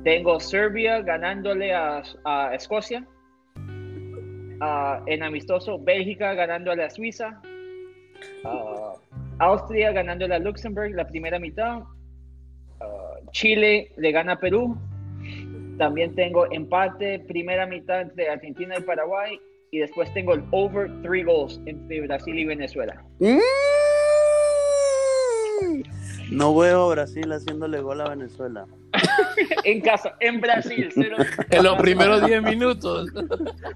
Tengo 0.03 0.39
Serbia 0.39 1.01
ganándole 1.01 1.74
a, 1.74 2.01
a 2.25 2.55
Escocia. 2.55 3.05
Ah, 4.60 5.01
en 5.05 5.24
amistoso, 5.24 5.79
Bélgica 5.79 6.34
ganándole 6.34 6.84
a 6.84 6.89
Suiza. 6.89 7.41
Ah, 8.43 8.93
Austria 9.39 9.91
ganándole 9.91 10.36
a 10.36 10.39
Luxemburgo 10.39 10.96
la 10.96 11.08
primera 11.08 11.39
mitad. 11.39 11.84
Ah, 12.79 13.15
Chile 13.31 13.91
le 13.98 14.12
gana 14.12 14.34
a 14.34 14.39
Perú. 14.39 14.77
También 15.77 16.13
tengo 16.15 16.51
empate, 16.51 17.20
primera 17.20 17.65
mitad 17.65 18.01
entre 18.01 18.29
Argentina 18.29 18.75
y 18.77 18.81
Paraguay. 18.81 19.39
Y 19.72 19.79
después 19.79 20.13
tengo 20.13 20.34
el 20.34 20.43
over 20.51 20.91
three 21.01 21.24
goals 21.24 21.60
entre 21.65 22.01
Brasil 22.01 22.38
y 22.38 22.46
Venezuela. 22.46 23.03
Mm. 23.20 23.39
No 26.32 26.56
veo 26.56 26.86
a 26.86 26.90
Brasil 26.96 27.32
haciéndole 27.32 27.80
gol 27.82 28.02
a 28.02 28.10
Venezuela. 28.10 28.66
En 29.64 29.80
casa, 29.82 30.16
en 30.20 30.42
Brasil, 30.42 30.90
cero. 30.94 31.18
En 31.52 31.64
los 31.64 31.78
primeros 31.78 32.26
10 32.26 32.42
minutos. 32.42 33.10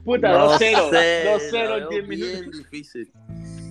Puta, 0.03 0.29
No 0.31 0.51
2-0. 0.53 0.89
sé, 0.89 1.23
2-0 1.51 1.51
la 1.51 1.75
en 1.75 1.79
veo 1.79 1.89
10 1.89 2.07
bien 2.07 2.21
minutos. 2.39 2.57
difícil. 2.59 3.11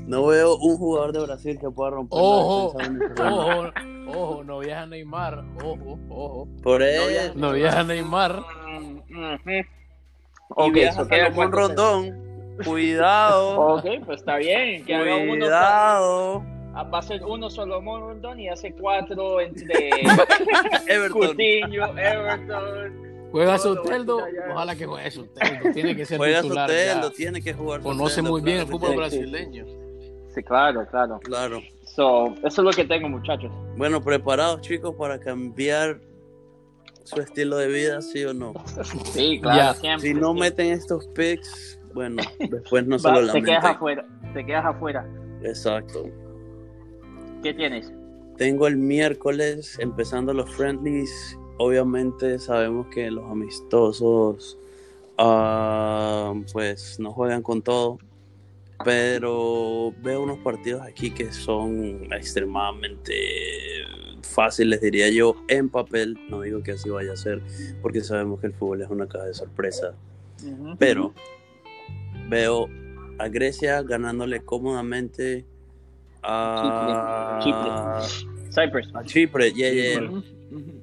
No 0.06 0.26
veo 0.26 0.56
un 0.58 0.76
jugador 0.76 1.12
de 1.12 1.20
Brasil 1.22 1.58
que 1.58 1.70
pueda 1.70 1.90
romper 1.90 2.18
Ojo, 2.20 2.76
la 2.78 2.88
defensa 2.88 3.24
ojo, 3.32 3.72
ojo, 4.06 4.44
no 4.44 4.58
viaja 4.60 4.86
Neymar. 4.86 5.44
Ojo, 5.62 5.98
ojo. 6.10 6.48
Por 6.62 6.80
No 6.80 6.86
eso. 6.86 7.08
viaja- 7.08 7.32
No 7.34 7.52
viaja 7.52 7.82
Neymar. 7.82 8.42
Ok, 10.50 10.72
viaja 10.72 11.02
so 11.02 11.08
quedan 11.08 11.34
Salomón 11.34 11.50
cuántos- 11.50 11.60
Rondón. 11.76 12.24
Cuidado. 12.64 13.60
Ok, 13.76 13.84
pues 14.06 14.20
está 14.20 14.36
bien. 14.36 14.84
Que 14.84 14.94
haga 14.94 15.16
uno. 15.16 16.53
Ah, 16.74 16.82
Va 16.82 16.98
a 16.98 17.02
ser 17.02 17.22
uno 17.24 17.48
Solomón 17.50 18.00
Rondón 18.00 18.40
y 18.40 18.48
hace 18.48 18.72
cuatro 18.72 19.40
entre 19.40 19.90
Everton. 20.88 21.28
Coutinho, 21.28 21.96
Everton. 21.96 23.28
Juega 23.30 23.58
Soteldo. 23.58 24.20
Ojalá 24.52 24.76
que 24.76 24.86
juegue 24.86 25.10
Soteldo. 25.10 25.72
Tiene 25.72 25.96
que 25.96 26.04
ser 26.04 26.18
Juega 26.18 26.42
titular. 26.42 26.68
Soteldo, 26.68 27.10
ya. 27.10 27.16
tiene 27.16 27.42
que 27.42 27.52
jugar 27.52 27.80
Conoce 27.80 28.16
Soteldo, 28.16 28.30
muy 28.32 28.40
bien 28.42 28.58
el 28.58 28.66
fútbol 28.66 28.96
brasileño. 28.96 29.64
Sí, 30.34 30.42
claro, 30.42 30.84
claro. 30.90 31.20
Claro. 31.20 31.60
So, 31.84 32.34
eso 32.42 32.46
es 32.46 32.58
lo 32.58 32.70
que 32.70 32.84
tengo, 32.84 33.08
muchachos. 33.08 33.52
Bueno, 33.76 34.00
preparados 34.02 34.60
chicos 34.62 34.94
para 34.96 35.20
cambiar 35.20 36.00
su 37.04 37.20
estilo 37.20 37.56
de 37.56 37.68
vida, 37.68 38.00
sí 38.02 38.24
o 38.24 38.34
no. 38.34 38.52
Sí, 39.12 39.38
claro, 39.40 39.74
siempre. 39.74 40.08
Si 40.08 40.14
no 40.14 40.32
sí. 40.34 40.40
meten 40.40 40.66
estos 40.72 41.06
picks, 41.08 41.78
bueno, 41.92 42.22
después 42.38 42.84
no 42.86 42.98
se 43.00 43.08
Va, 43.08 43.20
lo 43.20 43.32
te 43.32 43.42
quedas 43.42 43.64
afuera. 43.64 44.04
Te 44.32 44.44
quedas 44.44 44.64
afuera. 44.64 45.06
Exacto. 45.42 46.06
¿Qué 47.44 47.52
tienes? 47.52 47.92
Tengo 48.38 48.66
el 48.66 48.78
miércoles 48.78 49.76
empezando 49.78 50.32
los 50.32 50.50
friendlies. 50.56 51.38
Obviamente 51.58 52.38
sabemos 52.38 52.86
que 52.86 53.10
los 53.10 53.30
amistosos 53.30 54.58
ah, 55.18 56.32
pues 56.54 56.98
no 56.98 57.12
juegan 57.12 57.42
con 57.42 57.60
todo. 57.60 57.98
Pero 58.82 59.92
veo 60.02 60.22
unos 60.22 60.38
partidos 60.38 60.80
aquí 60.80 61.10
que 61.10 61.30
son 61.32 62.10
extremadamente 62.14 63.14
fáciles, 64.22 64.80
diría 64.80 65.10
yo, 65.10 65.36
en 65.48 65.68
papel. 65.68 66.18
No 66.30 66.40
digo 66.40 66.62
que 66.62 66.72
así 66.72 66.88
vaya 66.88 67.12
a 67.12 67.16
ser, 67.16 67.42
porque 67.82 68.00
sabemos 68.00 68.40
que 68.40 68.46
el 68.46 68.54
fútbol 68.54 68.80
es 68.80 68.88
una 68.88 69.06
caja 69.06 69.26
de 69.26 69.34
sorpresa. 69.34 69.94
Pero 70.78 71.12
veo 72.26 72.70
a 73.18 73.28
Grecia 73.28 73.82
ganándole 73.82 74.40
cómodamente 74.40 75.44
a 76.24 78.00
Cyprus. 78.50 78.94
a 78.94 79.04
Chipre, 79.04 79.52
yeah, 79.52 79.70
yeah, 79.70 80.00
Chipre. 80.00 80.22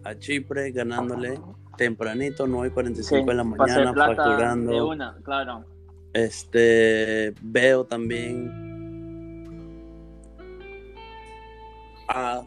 A 0.04 0.16
Chipre 0.16 0.72
ganándole 0.72 1.40
tempranito, 1.78 2.46
9.45 2.46 3.04
Sí, 3.04 3.16
en 3.16 3.38
la 3.38 3.44
mañana, 3.44 3.94
plata 3.94 4.12
de 4.12 4.16
facturando. 4.16 4.88
una, 4.90 5.18
claro. 5.24 5.66
Este, 6.14 7.34
veo 7.42 7.86
también 7.86 8.52
a... 12.08 12.44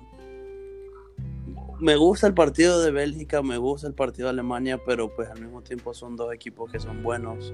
Me 1.81 1.97
gusta 1.97 2.27
el 2.27 2.35
partido 2.35 2.81
de 2.81 2.91
Bélgica, 2.93 3.43
me 3.43 3.57
gusta 3.59 3.89
el 3.89 3.95
partido 3.95 4.29
de 4.29 4.35
Alemania, 4.35 4.79
pero 4.87 5.15
pues 5.15 5.29
al 5.29 5.41
mismo 5.41 5.63
tiempo 5.63 5.93
son 5.93 6.17
dos 6.17 6.33
equipos 6.33 6.71
que 6.71 6.79
son 6.79 7.03
buenos, 7.03 7.53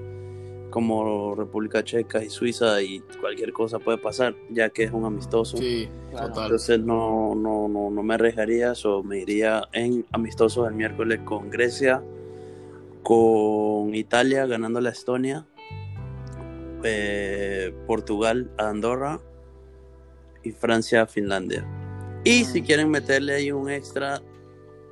como 0.71 1.35
República 1.35 1.83
Checa 1.83 2.23
y 2.23 2.29
Suiza, 2.31 2.81
y 2.81 3.01
cualquier 3.19 3.53
cosa 3.53 3.77
puede 3.77 3.99
pasar, 3.99 4.33
ya 4.49 4.69
que 4.69 4.83
es 4.85 4.91
un 4.91 5.05
amistoso. 5.05 5.57
Sí, 5.57 5.87
Claro. 6.09 6.27
total. 6.29 6.43
Entonces 6.45 6.79
no, 6.79 7.35
no, 7.35 7.67
no, 7.69 7.89
no 7.91 8.03
me 8.03 8.15
arriesgaría, 8.15 8.73
o 8.85 9.03
me 9.03 9.19
iría 9.19 9.67
en 9.71 10.05
amistosos 10.11 10.67
el 10.67 10.73
miércoles 10.73 11.19
con 11.23 11.49
Grecia, 11.49 12.01
con 13.03 13.93
Italia 13.93 14.45
ganándole 14.45 14.89
a 14.89 14.91
Estonia, 14.91 15.45
eh, 16.83 17.73
Portugal 17.87 18.49
a 18.57 18.69
Andorra 18.69 19.19
y 20.43 20.51
Francia 20.51 21.03
a 21.03 21.07
Finlandia. 21.07 21.65
Y 22.23 22.45
si 22.45 22.61
quieren 22.61 22.89
meterle 22.89 23.33
ahí 23.35 23.51
un 23.51 23.69
extra, 23.69 24.21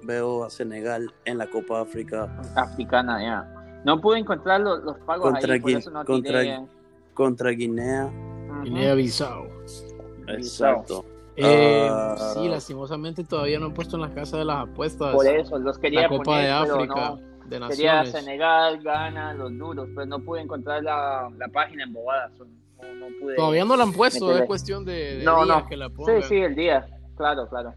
veo 0.03 0.43
a 0.43 0.50
Senegal 0.50 1.13
en 1.25 1.38
la 1.38 1.48
Copa 1.48 1.81
África 1.81 2.33
Africana, 2.55 3.21
ya. 3.21 3.55
No 3.86 4.00
pude 4.01 4.19
encontrar 4.19 4.62
los, 4.62 4.83
los 4.83 4.98
pagos 5.00 5.31
Contra 5.31 5.53
ahí, 5.53 5.59
por 5.59 5.71
eso 5.71 5.91
no 5.91 6.03
contra 6.05 6.41
tiré. 6.41 6.59
contra 7.13 7.50
Guinea. 7.51 8.05
Ujú. 8.05 8.63
Guinea-Bissau. 8.63 9.48
Exacto. 10.27 11.05
Eh, 11.36 11.88
Ah. 11.89 12.15
sí, 12.33 12.48
lastimosamente 12.50 13.24
todavía 13.24 13.59
no 13.59 13.67
han 13.67 13.74
puesto 13.74 13.95
en 13.95 14.01
la 14.01 14.13
casa 14.13 14.38
de 14.38 14.43
las 14.43 14.67
apuestas 14.67 15.13
Por 15.15 15.25
eso, 15.25 15.57
los 15.57 15.77
quería 15.79 16.01
la 16.01 16.09
Copa 16.09 16.24
poner, 16.25 16.43
de 16.48 16.51
África 16.51 16.95
no. 17.12 17.15
de 17.15 17.59
Quería 17.69 17.93
Naciones. 18.03 18.12
Senegal, 18.12 18.79
Ghana, 18.83 19.33
los 19.36 19.57
duros, 19.57 19.88
pero 19.95 20.05
no 20.05 20.19
pude 20.19 20.41
encontrar 20.41 20.83
la, 20.83 21.29
la 21.38 21.48
página 21.48 21.86
en 21.86 21.93
bobadas. 21.93 22.31
No, 22.38 22.45
no 22.93 23.05
pude. 23.21 23.36
Todavía 23.36 23.63
no 23.63 23.77
la 23.77 23.83
han 23.83 23.93
puesto, 23.93 24.36
es 24.38 24.41
cuestión 24.45 24.83
de, 24.83 25.17
de 25.19 25.24
No, 25.24 25.45
días 25.45 25.63
que 25.69 25.77
la 25.77 25.88
Sí, 25.88 25.93
pongan. 25.95 26.24
sí, 26.24 26.36
el 26.36 26.55
día. 26.55 26.86
Claro, 27.15 27.48
claro. 27.48 27.74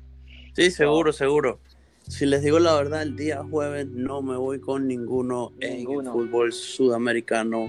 Sí, 0.54 0.70
seguro, 0.72 1.12
seguro. 1.12 1.60
Si 2.08 2.26
les 2.26 2.42
digo 2.42 2.58
la 2.58 2.74
verdad, 2.74 3.02
el 3.02 3.16
día 3.16 3.42
jueves 3.48 3.86
no 3.88 4.22
me 4.22 4.36
voy 4.36 4.60
con 4.60 4.86
ninguno, 4.86 5.52
en 5.60 5.80
el 5.80 5.86
fútbol 5.86 6.52
sudamericano. 6.52 7.68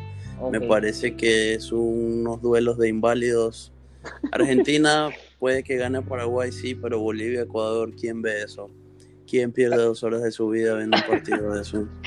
Me 0.51 0.59
parece 0.59 1.15
que 1.15 1.53
es 1.53 1.71
unos 1.71 2.41
duelos 2.41 2.77
de 2.77 2.89
inválidos. 2.89 3.71
Argentina 4.31 5.09
puede 5.39 5.63
que 5.63 5.77
gane 5.77 6.01
Paraguay, 6.01 6.51
sí, 6.51 6.75
pero 6.75 6.99
Bolivia, 6.99 7.43
Ecuador, 7.43 7.93
¿quién 7.95 8.21
ve 8.21 8.43
eso? 8.43 8.69
¿Quién 9.25 9.51
pierde 9.51 9.77
dos 9.77 10.03
horas 10.03 10.21
de 10.23 10.31
su 10.31 10.49
vida 10.49 10.75
viendo 10.75 10.97
un 10.97 11.03
partido 11.03 11.53
de 11.53 11.61
eso? 11.61 11.87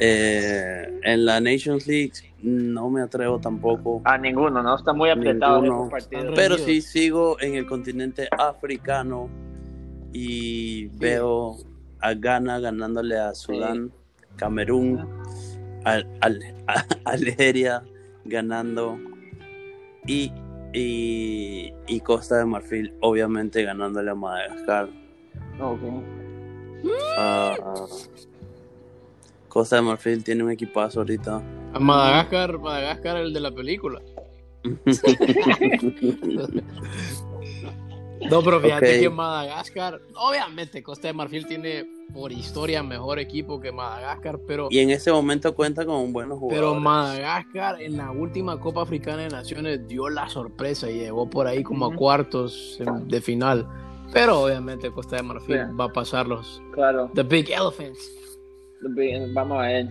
Eh, 0.00 1.00
en 1.02 1.26
la 1.26 1.42
Nations 1.42 1.86
League 1.86 2.14
no 2.42 2.88
me 2.88 3.02
atrevo 3.02 3.38
tampoco. 3.38 4.00
A 4.04 4.16
ninguno, 4.16 4.62
¿no? 4.62 4.76
Está 4.76 4.94
muy 4.94 5.10
apretado 5.10 5.60
Ninguno. 5.60 5.90
Pero 6.34 6.56
sí 6.56 6.80
sigo 6.80 7.38
en 7.38 7.54
el 7.54 7.66
continente 7.66 8.26
africano 8.30 9.28
y 10.14 10.86
veo 10.96 11.56
a 12.00 12.14
Ghana 12.14 12.60
ganándole 12.60 13.18
a 13.18 13.34
Sudán, 13.34 13.92
Camerún, 14.36 15.06
al, 15.84 16.08
al- 16.22 16.40
a- 16.66 16.86
Algeria 17.04 17.82
ganando 18.24 18.98
y, 20.06 20.32
y, 20.72 21.74
y 21.86 22.00
Costa 22.00 22.38
de 22.38 22.46
Marfil 22.46 22.94
obviamente 23.00 23.62
ganándole 23.64 24.10
a 24.10 24.14
Madagascar. 24.14 24.88
Ok. 25.60 25.80
Ah, 27.18 27.56
Costa 29.48 29.76
de 29.76 29.82
Marfil 29.82 30.22
tiene 30.24 30.42
un 30.44 30.50
equipazo 30.50 31.00
ahorita. 31.00 31.42
A 31.74 31.78
Madagascar, 31.80 32.58
Madagascar, 32.58 33.16
el 33.18 33.32
de 33.32 33.40
la 33.40 33.50
película. 33.52 34.00
No, 38.30 38.42
pero 38.42 38.60
fíjate 38.60 39.00
que 39.00 39.10
Madagascar, 39.10 40.00
obviamente 40.14 40.82
Costa 40.82 41.08
de 41.08 41.14
Marfil 41.14 41.46
tiene 41.46 41.86
por 42.12 42.32
historia 42.32 42.82
mejor 42.82 43.18
equipo 43.18 43.60
que 43.60 43.72
Madagascar, 43.72 44.38
pero, 44.46 44.68
y 44.70 44.78
en 44.78 44.90
ese 44.90 45.10
momento 45.10 45.54
cuenta 45.54 45.84
con 45.84 46.12
buenos 46.12 46.38
jugadores. 46.38 46.70
pero 46.70 46.80
Madagascar 46.80 47.82
en 47.82 47.96
la 47.96 48.10
última 48.12 48.58
Copa 48.60 48.82
Africana 48.82 49.22
de 49.22 49.28
Naciones 49.28 49.86
dio 49.88 50.08
la 50.08 50.28
sorpresa 50.28 50.90
y 50.90 51.00
llegó 51.00 51.28
por 51.28 51.46
ahí 51.46 51.62
como 51.62 51.86
a 51.86 51.94
cuartos 51.94 52.78
de 53.06 53.20
final. 53.20 53.66
Pero 54.12 54.42
obviamente 54.42 54.90
Costa 54.90 55.16
de 55.16 55.22
Marfil 55.24 55.58
va 55.78 55.86
a 55.86 55.92
pasarlos. 55.92 56.62
Claro. 56.72 57.10
The 57.14 57.24
Big 57.24 57.50
Elephants. 57.50 58.12
Vamos 59.32 59.58
a 59.58 59.62
ver. 59.62 59.88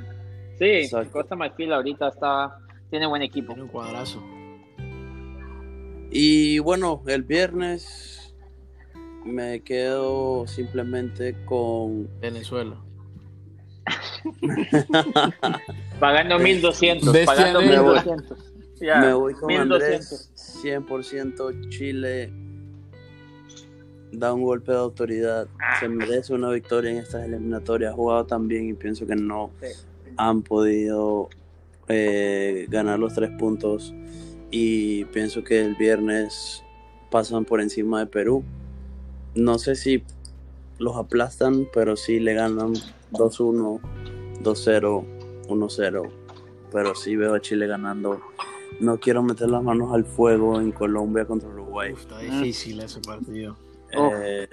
Sí, 0.58 0.65
Exacto. 0.65 1.12
Costa 1.12 1.36
Marfil 1.36 1.74
ahorita 1.74 2.08
está, 2.08 2.58
tiene 2.89 3.06
buen 3.06 3.22
equipo. 3.22 3.48
Tiene 3.48 3.63
un 3.63 3.70
cuadrazo. 3.70 4.24
Y 6.12 6.60
bueno, 6.60 7.02
el 7.08 7.24
viernes 7.24 8.36
me 9.26 9.62
quedo 9.62 10.46
simplemente 10.48 11.36
con 11.46 12.10
Venezuela. 12.20 12.76
Pagando 16.00 16.40
1200. 16.40 17.12
Bestia 17.14 17.36
Pagando 17.36 17.62
negra. 17.62 17.82
1200. 17.82 18.38
Ya, 18.82 19.00
me 19.00 19.14
voy 19.14 19.34
con 19.34 19.48
1200. 19.48 19.72
Andrés 19.72 20.32
100% 20.64 21.70
Chile 21.70 22.32
da 24.12 24.34
un 24.34 24.44
golpe 24.44 24.72
de 24.72 24.78
autoridad 24.78 25.48
se 25.80 25.90
merece 25.90 26.34
una 26.36 26.52
victoria 26.52 26.92
en 26.92 26.98
estas 26.98 27.26
eliminatorias 27.26 27.94
ha 27.94 27.96
jugado 27.96 28.26
tan 28.28 28.48
bien 28.48 28.70
y 28.70 28.74
pienso 28.74 29.08
que 29.08 29.16
no 29.16 29.50
Sí. 29.60 29.68
han 30.18 30.44
podido 30.44 31.30
eh, 31.88 32.68
ganar 32.70 33.00
los 33.00 33.16
tres 33.16 33.32
puntos 33.40 33.92
y 34.56 35.06
pienso 35.06 35.44
que 35.44 35.60
el 35.62 35.74
viernes 35.74 36.64
pasan 37.10 37.44
por 37.44 37.60
encima 37.60 38.00
de 38.02 38.06
Perú 38.06 38.44
no 39.34 39.58
sé 39.58 39.76
si 39.76 40.04
los 40.78 40.96
aplastan 40.96 41.68
pero 41.74 41.96
sí 41.96 42.20
le 42.20 42.36
ganan 42.36 42.74
2-1 43.13 43.80
2-0 44.44 45.06
1-0 45.48 46.10
pero 46.72 46.94
sí 46.94 47.16
veo 47.16 47.34
a 47.34 47.39
Chile 47.42 47.66
ganando 47.66 48.22
no 48.80 49.00
quiero 49.00 49.24
meter 49.24 49.50
las 49.50 49.63
manos 49.63 49.92
al 49.92 50.06
fuego 50.06 50.62
en 50.62 50.72
Colombia 50.72 51.26
contra 51.26 51.50
Uruguay 51.50 51.92
Uf, 51.94 52.02
está 52.02 52.20
difícil 52.20 52.80
ese 52.80 53.00
partido. 53.02 53.56
Eh, 53.92 54.48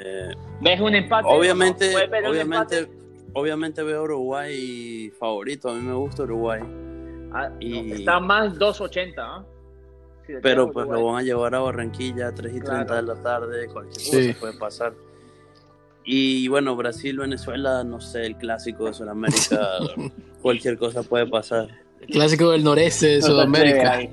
¿Ves 0.60 0.80
un 0.80 0.94
empate? 0.94 1.26
obviamente, 1.28 1.94
obviamente, 2.26 2.78
empate? 2.78 2.98
obviamente 3.32 3.82
veo 3.82 4.02
Uruguay 4.04 5.10
favorito. 5.18 5.70
A 5.70 5.74
mí 5.74 5.80
me 5.80 5.94
gusta 5.94 6.24
Uruguay, 6.24 6.60
Ah, 7.32 7.50
y- 7.60 7.70
no, 7.70 7.94
Está 7.94 8.20
más 8.20 8.58
280, 8.58 9.22
¿ah? 9.24 9.44
Si 10.36 10.42
pero 10.42 10.70
pues 10.72 10.86
Uruguay. 10.86 11.00
lo 11.00 11.06
van 11.06 11.16
a 11.16 11.22
llevar 11.22 11.54
a 11.54 11.60
Barranquilla 11.60 12.28
a 12.28 12.34
3 12.34 12.52
y 12.56 12.60
30 12.60 12.86
Claro. 12.86 12.94
de 13.06 13.14
la 13.14 13.22
tarde. 13.22 13.66
Cualquier 13.68 14.00
Sí. 14.00 14.28
cosa 14.28 14.40
puede 14.40 14.58
pasar. 14.58 14.92
Y 16.04 16.48
bueno, 16.48 16.74
Brasil, 16.76 17.18
Venezuela, 17.18 17.84
no 17.84 18.00
sé, 18.00 18.24
el 18.26 18.36
clásico 18.36 18.86
de 18.86 18.94
Sudamérica, 18.94 19.68
cualquier 20.42 20.78
cosa 20.78 21.02
puede 21.02 21.26
pasar. 21.26 21.68
El 22.00 22.06
clásico 22.08 22.50
del 22.50 22.64
noreste 22.64 23.06
de 23.06 23.18
No, 23.20 23.26
Sudamérica. 23.26 24.00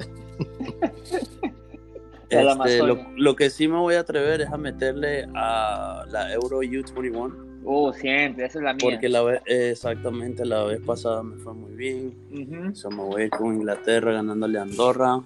Este, 2.29 2.79
lo, 2.79 2.99
lo 3.15 3.35
que 3.37 3.49
sí 3.49 3.69
me 3.69 3.77
voy 3.77 3.95
a 3.95 4.01
atrever 4.01 4.41
es 4.41 4.49
a 4.51 4.57
meterle 4.57 5.27
a 5.33 6.03
la 6.09 6.33
Euro 6.33 6.59
U21. 6.61 7.46
Uh, 7.69 7.91
siempre, 7.91 8.45
esa 8.45 8.59
es 8.59 8.63
la 8.63 8.73
mía. 8.73 8.79
Porque 8.81 9.09
la 9.09 9.21
vez, 9.23 9.41
exactamente 9.45 10.45
la 10.45 10.63
vez 10.63 10.79
pasada 10.79 11.21
me 11.21 11.35
fue 11.35 11.53
muy 11.53 11.73
bien. 11.73 12.13
Ujú. 12.31 12.73
So, 12.73 12.89
me 12.89 13.03
voy 13.03 13.23
a 13.23 13.25
ir 13.25 13.29
con 13.31 13.53
Inglaterra 13.55 14.13
ganándole 14.13 14.57
a 14.57 14.61
Andorra, 14.61 15.19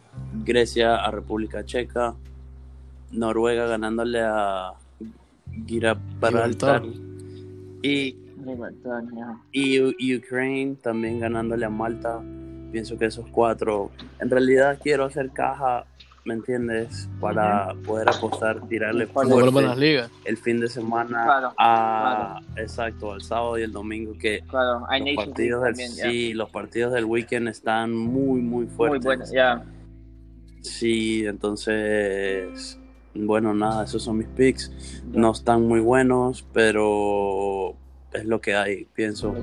Grecia 0.43 0.95
a 0.95 1.12
República 1.12 1.63
Checa, 1.63 2.15
Noruega 3.12 3.67
ganándole 3.67 4.21
a 4.23 4.73
Gibraltar 5.67 6.82
y, 7.84 8.15
y 9.51 9.80
U- 9.80 9.95
Ukraine 10.17 10.75
también 10.82 11.19
ganándole 11.19 11.65
a 11.65 11.69
Malta. 11.69 12.21
Pienso 12.71 12.97
que 12.97 13.06
esos 13.06 13.27
cuatro. 13.27 13.91
En 14.19 14.30
realidad 14.30 14.80
quiero 14.82 15.06
hacer 15.06 15.30
caja, 15.32 15.86
¿me 16.25 16.34
entiendes? 16.36 17.10
Para 17.19 17.73
poder 17.86 18.10
apostar, 18.10 18.62
tirarle 18.67 19.05
las 19.05 19.13
fuerte 19.13 19.75
ligas. 19.77 20.12
el 20.25 20.38
fin 20.38 20.60
de 20.60 20.67
semana 20.69 21.23
Claro, 21.23 21.53
a 21.57 22.39
exacto 22.57 23.13
al 23.13 23.21
sábado 23.21 23.57
y 23.57 23.63
el 23.63 23.71
domingo 23.71 24.13
que 24.19 24.41
Claro, 24.47 24.86
hay 24.88 25.15
los 25.15 25.25
partidos 25.25 25.63
del 25.63 25.73
también, 25.73 25.91
sí, 25.91 26.34
los 26.34 26.49
partidos 26.51 26.93
del 26.93 27.05
weekend 27.05 27.47
están 27.47 27.95
muy 27.95 28.39
muy 28.41 28.65
Muy 28.65 28.75
fuertes. 28.75 29.03
bueno, 29.03 29.25
ya. 29.34 29.65
Sí, 30.62 31.25
entonces, 31.25 32.77
bueno, 33.15 33.53
nada, 33.55 33.84
esos 33.86 34.03
son 34.03 34.19
mis 34.19 34.27
picks. 34.27 35.01
No 35.07 35.31
están 35.31 35.63
muy 35.67 35.79
buenos, 35.79 36.45
pero 36.53 37.75
es 38.13 38.26
lo 38.26 38.41
que 38.41 38.54
hay, 38.56 38.86
pienso. 38.93 39.34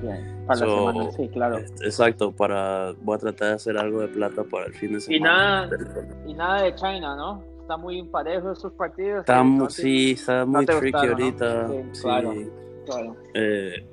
Para 0.47 0.59
So, 0.61 0.67
la 0.87 0.93
semana, 0.93 1.13
sí, 1.13 1.29
claro. 1.29 1.59
Exacto, 1.59 2.33
para 2.33 2.93
voy 3.03 3.17
a 3.17 3.19
tratar 3.19 3.49
de 3.49 3.55
hacer 3.55 3.79
algo 3.79 4.01
de 4.01 4.09
plata 4.09 4.45
para 4.45 4.67
el 4.67 4.75
fin 4.75 4.93
de 4.95 5.01
semana. 5.01 5.67
nada- 5.67 6.07
Y 6.27 6.35
nada 6.35 6.63
de 6.63 6.75
China, 6.75 7.17
¿no? 7.17 7.43
Está 7.63 7.77
muy 7.77 8.03
parejo 8.05 8.53
esos 8.53 8.73
partidos. 8.73 9.21
Está, 9.21 9.43
¿no? 9.45 9.69
sí, 9.71 10.13
está 10.13 10.45
muy 10.47 10.65
tricky 10.65 10.91
gustaron, 10.93 11.19
¿no? 11.19 11.25
ahorita. 11.25 11.69
Sí, 11.69 11.75
sí. 11.93 12.03
claro. 12.03 12.35
Claro. 12.87 13.17
Eh, 13.35 13.87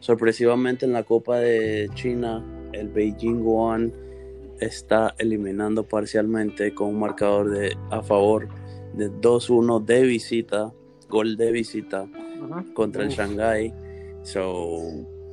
sorpresivamente 0.00 0.86
en 0.86 0.92
la 0.92 1.02
Copa 1.02 1.38
de 1.38 1.90
China, 1.94 2.42
el 2.72 2.88
Beijing 2.88 3.42
One 3.46 3.92
está 4.60 5.14
eliminando 5.18 5.82
parcialmente 5.84 6.74
con 6.74 6.88
un 6.88 7.00
marcador 7.00 7.50
de 7.50 7.76
a 7.90 8.02
favor 8.02 8.48
de 8.94 9.10
2-1 9.10 9.80
de 9.84 10.02
visita, 10.02 10.72
gol 11.08 11.36
de 11.36 11.52
visita 11.52 12.06
contra 12.74 13.02
el 13.02 13.08
Uf. 13.08 13.14
Shanghai. 13.16 13.74
So, 14.24 14.80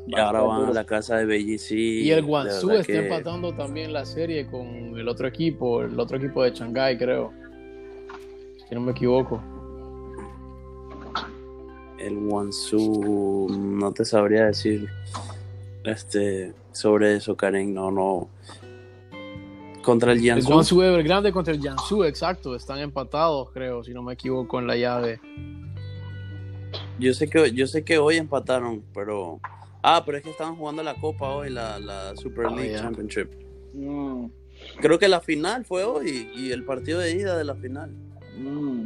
y 0.08 0.16
ahora 0.20 0.42
van 0.42 0.66
a 0.66 0.74
la 0.74 0.84
casa 0.86 1.18
de. 1.18 1.58
Sí, 1.58 2.02
Y 2.04 2.12
el 2.12 2.24
Guangzhou 2.24 2.72
está 2.72 2.94
que- 2.94 3.00
empatando 3.00 3.54
también 3.56 3.92
la 3.94 4.06
serie 4.06 4.46
con 4.48 4.68
el 4.98 5.08
otro 5.08 5.28
equipo, 5.28 5.82
el 5.82 6.00
otro 6.00 6.18
equipo 6.18 6.44
de 6.44 6.52
Shanghái, 6.52 6.98
creo. 6.98 7.32
Si 8.70 8.76
no 8.76 8.82
me 8.82 8.92
equivoco. 8.92 9.42
El 11.98 12.18
Wansu, 12.18 13.48
no 13.50 13.92
te 13.92 14.04
sabría 14.06 14.46
decir 14.48 14.88
este 15.84 16.54
sobre 16.72 17.16
eso, 17.16 17.36
Karen. 17.38 17.74
No, 17.74 17.92
no. 17.92 18.30
Contra 19.84 20.12
el 20.12 20.18
El 20.18 20.24
Jiangsu. 20.24 20.48
Guangzhou 20.52 20.82
Evergrande 20.82 21.32
contra 21.32 21.54
el 21.54 21.60
Jiangsu, 21.62 22.04
exacto. 22.04 22.56
Están 22.56 22.80
empatados, 22.80 23.50
creo, 23.52 23.84
si 23.84 23.94
no 23.94 24.02
me 24.04 24.14
equivoco, 24.14 24.60
en 24.60 24.68
la 24.68 24.76
llave. 24.76 25.20
Yo 27.02 27.14
sé 27.14 27.28
que 27.30 27.52
yo 27.52 27.68
sé 27.68 27.84
que 27.84 27.98
hoy 27.98 28.18
empataron, 28.18 28.84
pero 28.94 29.40
ah, 29.84 30.04
pero 30.06 30.18
es 30.18 30.24
que 30.24 30.30
estaban 30.30 30.56
jugando 30.56 30.84
la 30.84 30.96
Copa 30.96 31.30
hoy, 31.30 31.50
la, 31.50 31.80
la 31.80 32.16
Super 32.16 32.46
Oh, 32.48 32.56
League. 32.56 32.76
Championship. 32.78 33.30
Mm, 33.74 34.26
Creo 34.80 35.00
que 35.00 35.08
la 35.08 35.22
final 35.22 35.66
fue 35.66 35.84
hoy 35.84 36.30
y 36.36 36.52
el 36.52 36.64
partido 36.64 37.00
de 37.00 37.12
ida 37.12 37.36
de 37.38 37.44
la 37.44 37.56
final. 37.56 37.90
mm. 38.38 38.84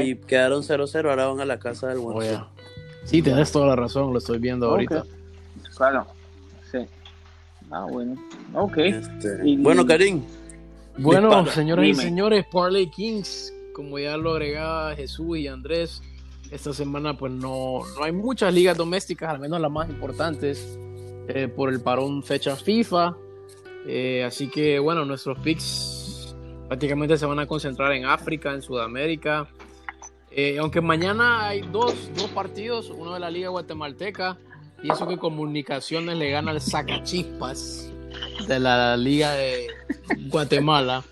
Y 0.00 0.14
quedaron 0.16 0.62
0-0, 0.62 1.10
ahora 1.10 1.26
van 1.26 1.40
a 1.40 1.44
la 1.44 1.58
casa 1.58 1.88
del 1.88 1.98
Guangzhou. 1.98 2.36
Oye. 2.36 2.40
Sí, 3.04 3.22
tienes 3.22 3.50
toda 3.52 3.66
la 3.66 3.76
razón, 3.76 4.12
lo 4.12 4.18
estoy 4.18 4.38
viendo 4.38 4.68
ahorita. 4.70 5.04
Claro. 5.76 6.06
Sí. 6.70 6.78
Ah, 7.70 7.86
bueno. 7.90 8.14
Ok. 8.54 8.76
Este, 8.78 9.40
Y- 9.44 9.56
Bueno, 9.56 9.84
Karim, 9.86 10.22
Bueno, 10.98 11.44
señoras 11.46 11.86
y 11.86 11.94
señores, 11.94 12.46
Parley 12.52 12.88
Kings, 12.90 13.52
como 13.74 13.98
ya 13.98 14.16
lo 14.16 14.32
agregaba 14.32 14.94
Jesús 14.96 15.36
y 15.38 15.46
Andrés, 15.48 16.02
esta 16.50 16.72
semana 16.72 17.16
pues 17.16 17.32
no, 17.32 17.80
no 17.96 18.04
hay 18.04 18.12
muchas 18.12 18.52
ligas 18.52 18.76
domésticas, 18.76 19.30
al 19.30 19.40
menos 19.40 19.60
las 19.60 19.70
más 19.70 19.88
importantes, 19.88 20.78
eh, 21.28 21.48
por 21.48 21.70
el 21.70 21.80
parón 21.80 22.22
fecha 22.22 22.56
FIFA. 22.56 23.16
Eh, 23.86 24.24
así 24.24 24.48
que 24.48 24.78
bueno, 24.78 25.04
nuestros 25.04 25.38
picks 25.38 26.36
prácticamente 26.68 27.16
se 27.16 27.26
van 27.26 27.38
a 27.38 27.46
concentrar 27.46 27.92
en 27.92 28.04
África, 28.04 28.52
en 28.52 28.62
Sudamérica. 28.62 29.48
Eh, 30.30 30.58
aunque 30.58 30.80
mañana 30.80 31.46
hay 31.48 31.62
dos, 31.62 31.94
dos 32.16 32.28
partidos, 32.30 32.90
uno 32.90 33.14
de 33.14 33.20
la 33.20 33.30
Liga 33.30 33.48
Guatemalteca, 33.48 34.36
pienso 34.82 35.06
que 35.06 35.16
Comunicaciones 35.16 36.16
le 36.16 36.30
gana 36.30 36.50
al 36.50 36.60
Sacachispas 36.60 37.90
de 38.46 38.60
la 38.60 38.96
Liga 38.96 39.32
de 39.32 39.68
Guatemala. 40.28 41.02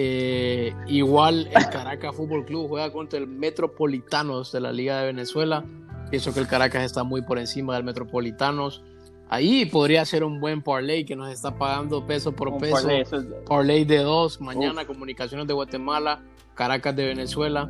Eh, 0.00 0.72
igual 0.86 1.48
el 1.54 1.68
Caracas 1.70 2.14
Fútbol 2.14 2.44
Club 2.44 2.68
juega 2.68 2.92
contra 2.92 3.18
el 3.18 3.26
Metropolitanos 3.26 4.52
de 4.52 4.60
la 4.60 4.72
Liga 4.72 5.00
de 5.00 5.06
Venezuela. 5.06 5.64
Pienso 6.08 6.32
que 6.32 6.38
el 6.38 6.46
Caracas 6.46 6.84
está 6.84 7.02
muy 7.02 7.22
por 7.22 7.38
encima 7.38 7.74
del 7.74 7.82
Metropolitanos. 7.82 8.84
Ahí 9.28 9.66
podría 9.66 10.04
ser 10.04 10.22
un 10.22 10.40
buen 10.40 10.62
parlay 10.62 11.04
que 11.04 11.16
nos 11.16 11.30
está 11.32 11.56
pagando 11.58 12.06
peso 12.06 12.30
por 12.32 12.48
Un 12.48 12.58
peso. 12.60 12.74
parlay, 12.76 13.00
es- 13.02 13.10
Parlay 13.46 13.84
de 13.84 13.98
dos, 13.98 14.40
mañana 14.40 14.86
Comunicaciones 14.86 15.46
de 15.48 15.52
Guatemala, 15.52 16.22
Caracas 16.54 16.94
de 16.94 17.04
Venezuela. 17.06 17.68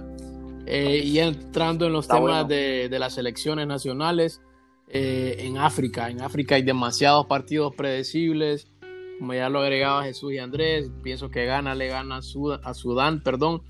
Eh, 0.66 1.00
y 1.02 1.18
entrando 1.18 1.86
en 1.86 1.94
los 1.94 2.04
Está 2.04 2.16
temas 2.16 2.30
bueno. 2.30 2.48
de, 2.48 2.88
de 2.90 2.98
las 2.98 3.14
selecciones 3.14 3.66
nacionales, 3.66 4.42
eh, 4.86 5.36
en 5.40 5.56
África. 5.56 6.10
En 6.10 6.20
África 6.20 6.56
hay 6.56 6.62
demasiados 6.62 7.24
partidos 7.26 7.74
predecibles. 7.74 8.68
Como 9.18 9.34
ya 9.34 9.48
lo 9.48 9.60
agregaba 9.60 10.04
Jesús 10.04 10.32
y 10.32 10.38
Andrés, 10.38 10.90
pienso 11.02 11.30
que 11.30 11.44
gana, 11.44 11.74
le 11.74 11.88
gana 11.88 12.18
a 12.18 12.74
Sudán, 12.74 13.22
perdón. 13.22 13.62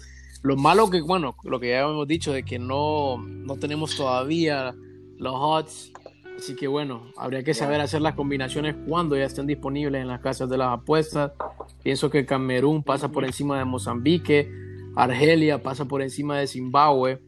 Lo 0.42 0.56
malo 0.56 0.88
que, 0.90 1.00
bueno, 1.00 1.36
lo 1.42 1.58
que 1.58 1.70
ya 1.70 1.80
hemos 1.80 2.06
dicho 2.06 2.32
de 2.32 2.44
que 2.44 2.58
no, 2.58 3.18
no 3.18 3.56
tenemos 3.56 3.96
todavía 3.96 4.74
los 5.16 5.34
odds. 5.34 5.92
Así 6.38 6.54
que 6.54 6.68
bueno, 6.68 7.10
habría 7.16 7.42
que 7.42 7.52
saber 7.52 7.80
hacer 7.80 8.00
las 8.00 8.14
combinaciones 8.14 8.76
cuando 8.86 9.16
ya 9.16 9.24
estén 9.24 9.48
disponibles 9.48 10.00
en 10.00 10.06
las 10.06 10.20
casas 10.20 10.48
de 10.48 10.56
las 10.56 10.72
apuestas. 10.72 11.32
Pienso 11.82 12.10
que 12.10 12.24
Camerún 12.24 12.84
pasa 12.84 13.08
por 13.08 13.24
encima 13.24 13.58
de 13.58 13.64
Mozambique, 13.64 14.48
Argelia 14.94 15.62
pasa 15.62 15.86
por 15.86 16.00
encima 16.00 16.38
de 16.38 16.46
Zimbabue, 16.46 17.20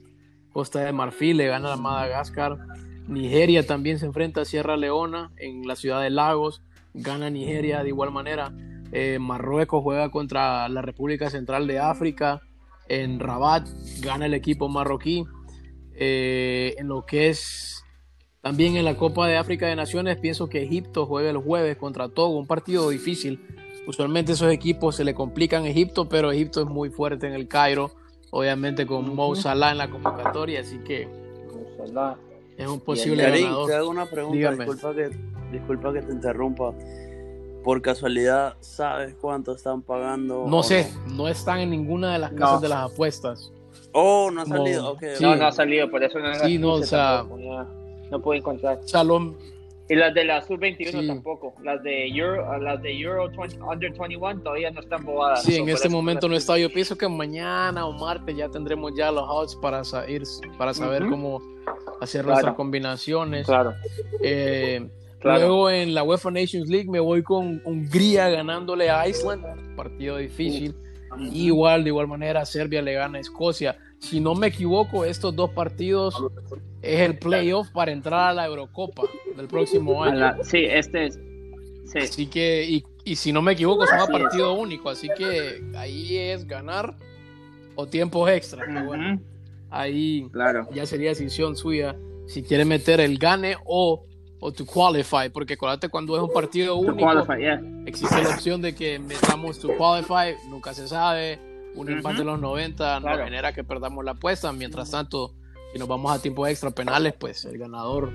Costa 0.53 0.81
de 0.81 0.93
Marfil 0.93 1.39
le 1.39 1.49
gana 1.49 1.73
a 1.73 1.77
Madagascar, 1.77 2.59
Nigeria 3.09 3.67
también 3.67 3.99
se 3.99 4.07
enfrenta 4.07 4.43
a 4.43 4.45
Sierra 4.45 4.77
Leona 4.77 5.33
en 5.37 5.67
la 5.67 5.75
ciudad 5.75 6.01
de 6.01 6.11
Lagos, 6.11 6.63
gana 6.95 7.31
Nigeria 7.31 7.83
de 7.83 7.89
igual 7.89 8.11
manera, 8.11 8.53
Eh, 8.93 9.19
Marruecos 9.21 9.85
juega 9.85 10.11
contra 10.11 10.69
la 10.69 10.83
República 10.83 11.31
Central 11.31 11.69
de 11.69 11.79
África 11.79 12.41
en 12.89 13.21
Rabat, 13.21 13.69
gana 14.01 14.27
el 14.27 14.35
equipo 14.35 14.69
marroquí, 14.69 15.25
Eh, 16.03 16.75
en 16.79 16.89
lo 16.89 17.05
que 17.05 17.29
es 17.29 17.85
también 18.41 18.77
en 18.77 18.85
la 18.87 18.97
Copa 18.97 19.29
de 19.29 19.37
África 19.37 19.67
de 19.67 19.77
Naciones, 19.77 20.17
pienso 20.17 20.49
que 20.49 20.63
Egipto 20.63 21.05
juega 21.07 21.29
el 21.31 21.37
jueves 21.37 21.77
contra 21.77 22.09
Togo, 22.09 22.39
un 22.39 22.47
partido 22.47 22.89
difícil. 22.89 23.39
Usualmente 23.87 24.33
esos 24.33 24.51
equipos 24.51 24.97
se 24.97 25.05
le 25.05 25.15
complican 25.15 25.65
a 25.65 25.69
Egipto, 25.69 26.09
pero 26.09 26.33
Egipto 26.33 26.63
es 26.63 26.67
muy 26.67 26.89
fuerte 26.91 27.27
en 27.27 27.35
el 27.35 27.49
Cairo, 27.49 27.91
obviamente 28.31 28.87
con 28.87 29.15
Mo. 29.15 29.35
Salah 29.37 29.73
en 29.73 29.79
la 29.79 29.91
convocatoria, 29.91 30.61
así 30.61 30.79
que 30.79 31.07
es 32.57 32.67
un 32.67 32.81
posible 32.81 33.23
ganador. 33.23 33.69
te 33.69 33.75
hago 33.75 33.91
una 33.91 34.07
pregunta, 34.07 34.37
Dígame. 34.37 34.65
disculpa 34.65 34.95
que, 34.95 35.11
disculpa 35.53 35.93
que 35.93 36.03
te 36.03 36.13
interrumpa. 36.13 36.73
Por 37.65 37.83
casualidad, 37.83 38.55
¿sabes 38.61 39.15
cuánto 39.21 39.55
están 39.55 39.83
pagando? 39.83 40.47
No 40.49 40.63
sé, 40.63 40.91
no 41.15 41.29
están 41.29 41.59
en 41.61 41.71
ninguna 41.71 42.13
de 42.15 42.19
las 42.19 42.33
casas 42.33 42.55
No. 42.55 42.61
de 42.61 42.69
las 42.71 42.91
apuestas. 42.93 43.53
Oh, 43.93 44.31
no 44.33 44.41
ha 44.43 44.45
No. 44.45 44.57
salido. 44.57 44.97
Sí. 45.01 45.07
No, 45.23 45.33
ok. 45.33 45.39
no 45.39 45.47
ha 45.47 45.53
salido, 45.53 45.91
por 45.91 46.03
eso 46.03 46.19
no 46.19 46.35
Sí, 46.37 46.59
no, 46.59 46.73
o 46.75 46.83
sea-. 46.83 47.25
No 48.11 48.21
puedo 48.23 48.39
encontrar. 48.39 48.81
Salón, 48.85 49.37
Y 49.89 49.97
las 49.97 50.15
de 50.15 50.23
la 50.25 50.41
sub-21 50.43 51.01
Sí. 51.01 51.07
tampoco. 51.09 51.53
Las 51.65 51.83
de 51.83 52.07
Euro, 52.07 52.57
las 52.61 52.81
de 52.81 52.97
Euro 52.97 53.29
20 53.37 53.59
Under 53.61 53.91
21 53.93 54.41
todavía 54.41 54.71
no 54.71 54.79
están 54.81 55.05
bobadas. 55.05 55.43
sí, 55.43 55.57
en 55.57 55.69
este 55.69 55.89
momento 55.89 56.29
no 56.29 56.37
está. 56.37 56.57
Yo 56.57 56.71
pienso 56.73 56.97
que 56.97 57.09
mañana 57.09 57.85
o 57.87 57.93
martes 57.93 58.37
ya 58.37 58.49
tendremos 58.49 58.93
ya 58.97 59.11
los 59.11 59.25
odds 59.29 59.57
para, 59.57 59.83
sa- 59.83 60.09
ir, 60.09 60.23
para 60.57 60.73
saber 60.75 61.09
cómo 61.09 61.43
hacer 62.01 62.21
Claro. 62.23 62.35
nuestras 62.35 62.55
combinaciones. 62.55 63.47
Claro, 63.47 63.75
Eh, 64.23 64.89
claro. 65.21 65.39
Luego 65.41 65.71
en 65.71 65.95
la 65.95 66.03
UEFA 66.03 66.31
Nations 66.31 66.69
League 66.69 66.91
me 66.91 67.01
voy 67.01 67.23
con 67.23 67.61
Hungría 67.65 68.29
ganándole 68.29 68.91
a 68.91 69.07
Iceland, 69.09 69.77
partido 69.77 70.17
difícil. 70.17 70.75
Igual, 71.33 71.83
de 71.85 71.91
igual 71.91 72.07
manera, 72.09 72.45
Serbia 72.47 72.83
le 72.83 72.95
gana 72.95 73.19
a 73.19 73.21
Escocia. 73.21 73.77
Si 73.99 74.21
no 74.21 74.35
me 74.35 74.47
equivoco, 74.47 75.05
estos 75.05 75.35
dos 75.37 75.51
partidos 75.51 76.15
es 76.83 77.01
el 77.01 77.19
playoff 77.19 77.69
para 77.71 77.93
entrar 77.93 78.31
a 78.31 78.33
la 78.35 78.47
Eurocopa 78.47 79.03
del 79.37 79.47
próximo 79.49 80.03
año. 80.05 80.19
la- 80.19 80.39
sí, 80.45 80.65
este 80.65 81.07
es. 81.07 81.19
Sí, 81.85 81.99
Así 81.99 82.27
que, 82.27 82.65
y, 82.69 82.85
y 83.05 83.17
si 83.17 83.33
no 83.33 83.43
me 83.43 83.53
equivoco, 83.53 83.85
son 83.87 83.99
a 83.99 84.05
es. 84.05 84.11
partido 84.11 84.55
único. 84.55 84.89
Así 84.89 85.09
que 85.19 85.61
ahí 85.77 86.17
es 86.17 86.47
ganar 86.47 86.95
o 87.75 87.87
tiempos 87.87 88.31
extra. 88.31 88.65
que 88.65 88.81
bueno, 88.87 89.15
Ujú, 89.15 89.23
ahí 89.71 90.29
claro. 90.33 90.69
ya 90.73 90.87
sería 90.87 91.09
decisión 91.11 91.57
suya 91.57 91.97
si 92.27 92.45
quiere 92.45 92.65
meter 92.65 93.01
el 93.01 93.19
gane 93.19 93.57
o, 93.65 94.05
o 94.41 94.53
to 94.53 94.65
qualify. 94.67 95.29
Porque 95.33 95.55
acuérdate, 95.55 95.89
cuando 95.89 96.17
es 96.17 96.23
un 96.23 96.33
partido 96.33 96.77
único, 96.77 96.97
qualify, 96.97 97.39
yeah. 97.39 97.61
existe 97.87 98.23
la 98.23 98.31
opción 98.31 98.61
de 98.63 98.75
que 98.75 98.99
metamos 98.99 99.59
to 99.59 99.69
qualify, 99.77 100.35
nunca 100.49 100.75
se 100.75 100.89
sabe. 100.89 101.39
Un 101.75 101.87
Ujú. 101.87 101.97
empate 101.99 102.21
en 102.23 102.27
los 102.27 102.41
90 102.41 103.01
Claro. 103.01 103.17
nos 103.19 103.25
genera 103.27 103.53
que 103.53 103.63
perdamos 103.63 104.05
la 104.05 104.13
apuesta. 104.13 104.53
Mientras 104.53 104.91
tanto, 104.91 105.35
si 105.73 105.79
nos 105.79 105.87
vamos 105.87 106.11
a 106.11 106.21
tiempo 106.21 106.47
extra 106.47 106.71
penales, 106.73 107.15
pues 107.19 107.45
el 107.45 107.59
ganador, 107.59 108.11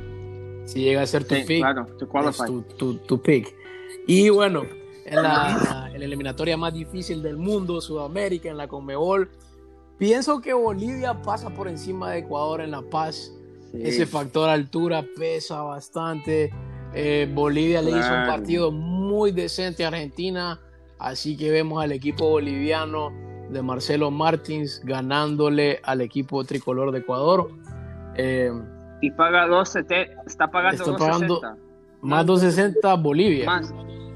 si 0.66 0.82
llega 0.82 1.02
a 1.04 1.06
ser 1.08 1.26
tu 1.26 1.36
Sí, 1.36 1.44
pick, 1.48 1.60
claro, 1.60 1.86
to 1.98 2.30
es 2.30 2.38
tu, 2.38 2.62
tu- 2.78 2.98
tu 2.98 3.22
pick. 3.22 3.56
Y 4.08 4.30
bueno, 4.30 4.64
en 5.06 5.24
la, 5.24 5.90
en 5.94 6.00
la 6.00 6.06
eliminatoria 6.06 6.58
más 6.58 6.74
difícil 6.74 7.22
del 7.24 7.38
mundo, 7.38 7.80
Sudamérica, 7.80 8.50
en 8.50 8.58
la 8.58 8.68
Conmebol, 8.68 9.30
pienso 9.98 10.42
que 10.42 10.54
Bolivia 10.54 11.22
pasa 11.22 11.50
por 11.52 11.68
encima 11.68 12.12
de 12.12 12.20
Ecuador 12.20 12.60
en 12.62 12.72
La 12.72 12.82
Paz. 12.82 13.32
Sí. 13.76 13.82
Ese 13.84 14.06
factor 14.06 14.50
altura 14.50 15.04
pesa 15.18 15.62
bastante. 15.62 16.52
Eh, 16.94 17.30
Bolivia 17.34 17.82
le 17.82 17.90
hizo 17.90 18.00
un 18.00 18.04
Claro. 18.06 18.32
partido 18.32 18.72
muy 18.72 19.32
decente 19.32 19.84
a 19.84 19.90
Argentina, 19.90 20.60
así 20.98 21.36
que 21.36 21.52
vemos 21.52 21.84
al 21.84 21.92
equipo 21.92 22.30
boliviano 22.30 23.12
de 23.50 23.62
Marcelo 23.62 24.12
Martins 24.12 24.82
ganándole 24.86 25.80
al 25.84 26.02
equipo 26.02 26.44
tricolor 26.46 26.92
de 26.92 27.00
Ecuador. 27.00 27.52
Eh, 28.16 28.50
Y 29.02 29.12
paga 29.12 29.46
270, 29.48 30.22
está 30.26 30.50
pagando 30.50 30.78
Está 30.84 30.92
260. 30.92 31.58
más 32.02 32.26
260 32.26 32.94
Bolivia 32.96 33.46
Más. 33.46 33.74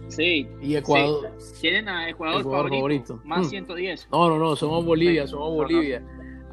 Sí. 0.08 0.48
y 0.62 0.76
Ecuador. 0.76 1.32
Tienen 1.60 1.90
a 1.90 2.10
Ecuador, 2.10 2.42
Ecuador 2.42 2.70
favorito, 2.70 3.16
favorito. 3.18 3.22
Más 3.28 3.46
Mm. 3.46 3.50
110. 3.50 4.08
No, 4.12 4.30
no, 4.30 4.40
no, 4.40 4.56
somos 4.56 4.84
Bolivia, 4.86 5.24
Sí. 5.26 5.32
somos 5.32 5.50
No, 5.50 5.52
no. 5.52 5.58
Bolivia. 5.64 6.02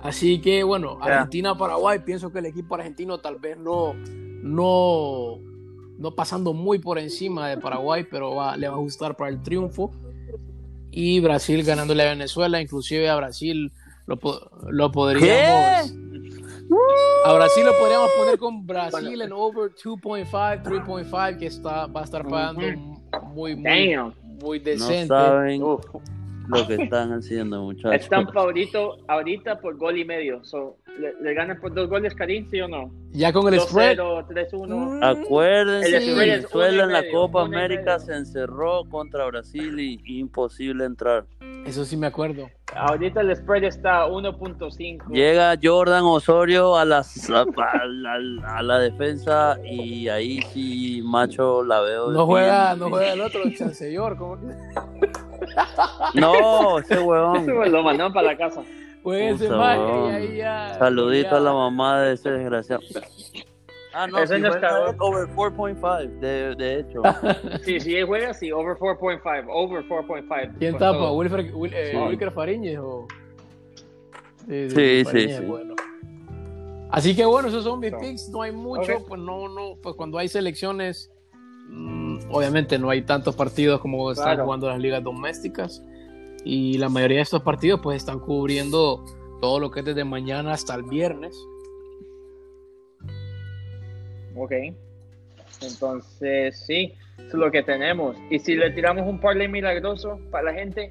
Así 0.08 0.40
que 0.40 0.62
bueno. 0.62 0.98
Argentina-Paraguay, 1.00 2.00
pienso 2.04 2.32
que 2.32 2.38
el 2.40 2.46
equipo 2.46 2.74
argentino 2.74 3.18
tal 3.18 3.36
vez 3.36 3.56
no, 3.58 3.94
no, 4.42 5.38
no 5.98 6.14
pasando 6.14 6.52
muy 6.52 6.78
por 6.78 6.98
encima 6.98 7.48
de 7.48 7.58
Paraguay, 7.58 8.06
pero 8.10 8.34
va- 8.34 8.56
le 8.56 8.68
va 8.68 8.74
a 8.74 8.76
ajustar 8.78 9.16
para 9.16 9.30
el 9.30 9.42
triunfo. 9.42 9.90
Y 10.90 11.20
Brasil 11.20 11.62
ganándole 11.62 12.02
a 12.04 12.10
Venezuela, 12.10 12.60
inclusive 12.60 13.08
a 13.10 13.16
Brasil 13.16 13.72
lo, 14.06 14.18
lo 14.70 14.92
podríamos... 14.92 15.92
A 17.24 17.32
Brasil 17.34 17.64
lo 17.64 17.78
podríamos 17.78 18.10
poner 18.18 18.38
con 18.38 18.66
Brasil 18.66 19.20
en 19.22 19.32
over 19.32 19.70
2.5, 19.72 20.62
3.5, 20.64 21.38
que 21.38 21.46
está, 21.46 21.86
va 21.86 22.00
a 22.00 22.04
estar 22.04 22.26
pagando 22.26 22.60
muy, 23.34 23.54
muy, 23.54 23.64
muy 24.42 24.58
No 24.58 24.64
decente. 24.64 25.14
Uf. 25.62 25.84
Lo 26.48 26.66
que 26.66 26.74
están 26.82 27.12
haciendo, 27.12 27.62
muchachos. 27.62 27.94
Están 27.94 28.32
favorito 28.32 28.96
ahorita 29.08 29.60
por 29.60 29.76
gol 29.76 29.98
y 29.98 30.04
medio. 30.04 30.44
So, 30.44 30.76
¿le, 30.98 31.14
le 31.20 31.34
ganan 31.34 31.60
por 31.60 31.72
dos 31.74 31.88
goles, 31.88 32.14
Karim, 32.14 32.46
sí 32.50 32.60
o 32.60 32.68
no? 32.68 32.90
Ya 33.12 33.32
con 33.32 33.52
el 33.52 33.60
spread. 33.60 33.98
2-0, 33.98 34.26
3-1. 34.50 34.68
Mm, 34.68 35.02
Acuérdense 35.02 35.96
es 35.96 36.16
Venezuela 36.16 36.84
en 36.84 36.92
la 36.92 37.00
medio, 37.00 37.12
Copa 37.12 37.42
América 37.42 37.98
se 37.98 38.14
encerró 38.14 38.84
contra 38.88 39.26
Brasil 39.26 39.78
y 39.80 40.00
imposible 40.18 40.84
entrar. 40.84 41.24
Eso 41.66 41.84
sí 41.84 41.96
me 41.96 42.06
acuerdo. 42.06 42.48
Ahorita 42.76 43.22
el 43.22 43.34
spread 43.34 43.64
está 43.64 44.06
1.5. 44.06 45.08
Llega 45.12 45.56
Jordan 45.60 46.04
Osorio 46.04 46.76
a, 46.76 46.84
las, 46.84 47.28
a, 47.30 47.40
a 47.42 47.86
la, 47.86 48.14
a 48.56 48.62
la 48.62 48.78
defensa 48.78 49.58
y 49.64 50.08
ahí 50.08 50.40
sí, 50.52 51.00
macho, 51.02 51.64
la 51.64 51.80
veo. 51.80 52.06
No 52.06 52.12
bien 52.12 52.26
juega, 52.26 52.76
no 52.76 52.88
juega 52.90 53.12
el 53.14 53.20
otro, 53.20 53.42
el 53.42 53.56
Chancellor. 53.56 54.16
¿cómo 54.16 54.36
que? 54.40 54.46
No, 56.14 56.78
ese 56.78 56.98
huevón. 56.98 57.46
Lo 57.72 57.82
mandaron 57.82 58.12
para 58.12 58.28
la 58.28 58.36
casa. 58.36 58.62
Ese 59.04 59.48
huevón. 59.48 60.10
ahí 60.14 60.36
ya. 60.38 60.76
Saludito 60.78 61.30
ya. 61.30 61.36
a 61.36 61.40
la 61.40 61.52
mamá 61.52 62.00
de 62.02 62.14
ese 62.14 62.30
desgraciado. 62.30 62.82
Ah, 63.98 64.06
no, 64.06 64.18
Ese 64.18 64.38
no 64.38 64.50
over 64.50 65.26
4.5, 65.28 66.20
de, 66.20 66.54
de 66.54 66.80
hecho. 66.80 67.00
Sí, 67.64 67.80
sí, 67.80 67.96
él 67.96 68.04
juega, 68.04 68.34
sí, 68.34 68.52
over 68.52 68.76
4.5. 68.76 69.46
Over 69.48 69.88
4.5. 69.88 70.58
¿Quién 70.58 70.74
tapa? 70.76 70.98
todo. 70.98 71.14
¿Wilfred, 71.14 71.54
Wil- 71.54 71.72
eh, 71.72 71.92
Sí. 71.92 71.96
Wilker 71.96 72.30
Fariñez 72.30 72.78
o.? 72.78 73.06
Sí, 74.46 74.68
sí, 74.70 75.04
sí. 75.06 75.44
bueno. 75.46 75.74
Así 76.90 77.16
que 77.16 77.24
bueno, 77.24 77.48
esos 77.48 77.64
son 77.64 77.80
mis 77.80 77.90
So, 77.90 77.98
picks. 77.98 78.28
No 78.28 78.42
hay 78.42 78.52
mucho, 78.52 79.04
pues 79.08 79.20
no, 79.20 79.48
no, 79.48 79.76
pues 79.82 79.94
cuando 79.96 80.18
hay 80.18 80.28
selecciones, 80.28 81.10
obviamente 82.30 82.78
no 82.78 82.90
hay 82.90 83.02
tantos 83.02 83.34
partidos 83.36 83.80
como 83.80 84.10
están 84.10 84.24
Claro. 84.26 84.44
jugando 84.44 84.68
las 84.68 84.78
ligas 84.78 85.02
domésticas. 85.02 85.82
Y 86.44 86.78
la 86.78 86.88
mayoría 86.88 87.16
de 87.18 87.22
estos 87.24 87.42
partidos, 87.42 87.80
pues 87.82 87.96
están 87.96 88.20
cubriendo 88.20 89.04
todo 89.40 89.58
lo 89.58 89.70
que 89.70 89.80
es 89.80 89.86
desde 89.86 90.04
mañana 90.04 90.52
hasta 90.52 90.74
el 90.76 90.84
viernes. 90.84 91.36
Ok. 94.36 94.52
Entonces, 95.62 96.64
sí, 96.66 96.92
eso 97.18 97.26
es 97.28 97.34
lo 97.34 97.50
que 97.50 97.62
tenemos. 97.62 98.16
Y 98.30 98.38
si 98.38 98.54
le 98.54 98.70
tiramos 98.70 99.06
un 99.08 99.20
parlay 99.20 99.48
milagroso 99.48 100.18
para 100.30 100.52
la 100.52 100.54
gente, 100.54 100.90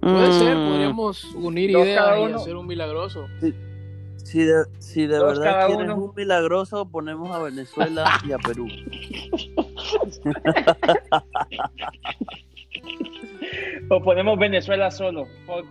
Puede 0.00 0.32
ser, 0.32 0.56
Mm, 0.56 0.68
podríamos 0.70 1.24
unir 1.34 1.72
Dos 1.72 1.84
ideas 1.84 2.18
y 2.30 2.32
hacer 2.32 2.56
un 2.56 2.66
milagroso. 2.66 3.26
Si 4.30 4.44
de, 4.44 4.64
si 4.78 5.06
de 5.08 5.18
verdad 5.18 5.42
cada 5.44 5.66
quieres 5.66 5.86
uno. 5.86 5.96
un 6.04 6.14
milagroso, 6.14 6.88
ponemos 6.88 7.30
a 7.32 7.40
Venezuela 7.42 8.04
y 8.24 8.30
a 8.30 8.38
Perú. 8.38 8.68
o 13.88 14.00
ponemos 14.02 14.38
Venezuela 14.38 14.90
solo. 14.90 15.26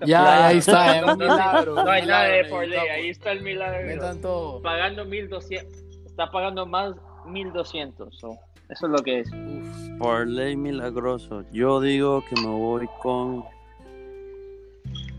Ya, 0.05 0.47
ahí 0.47 0.57
está, 0.57 0.97
es 0.97 1.03
un 1.03 1.07
No, 1.09 1.15
milagro. 1.17 1.75
No 1.75 1.89
hay 1.89 2.05
nada 2.05 2.23
de 2.25 2.43
parlay, 2.45 2.69
necesitamos. 2.69 2.91
ahí 2.95 3.09
está 3.09 3.31
el 3.31 3.41
milagro. 3.43 4.61
Pagando 4.61 5.05
1200, 5.05 5.73
está 6.05 6.29
pagando 6.31 6.65
más 6.65 6.95
1200. 7.25 8.17
so, 8.17 8.37
eso 8.69 8.85
es 8.85 8.91
lo 8.91 8.97
que 9.03 9.19
es. 9.21 9.31
Uf. 9.31 9.99
Parlay 9.99 10.55
milagroso. 10.57 11.43
Yo 11.51 11.79
digo 11.81 12.23
que 12.29 12.35
me 12.41 12.47
voy 12.47 12.87
con 13.01 13.43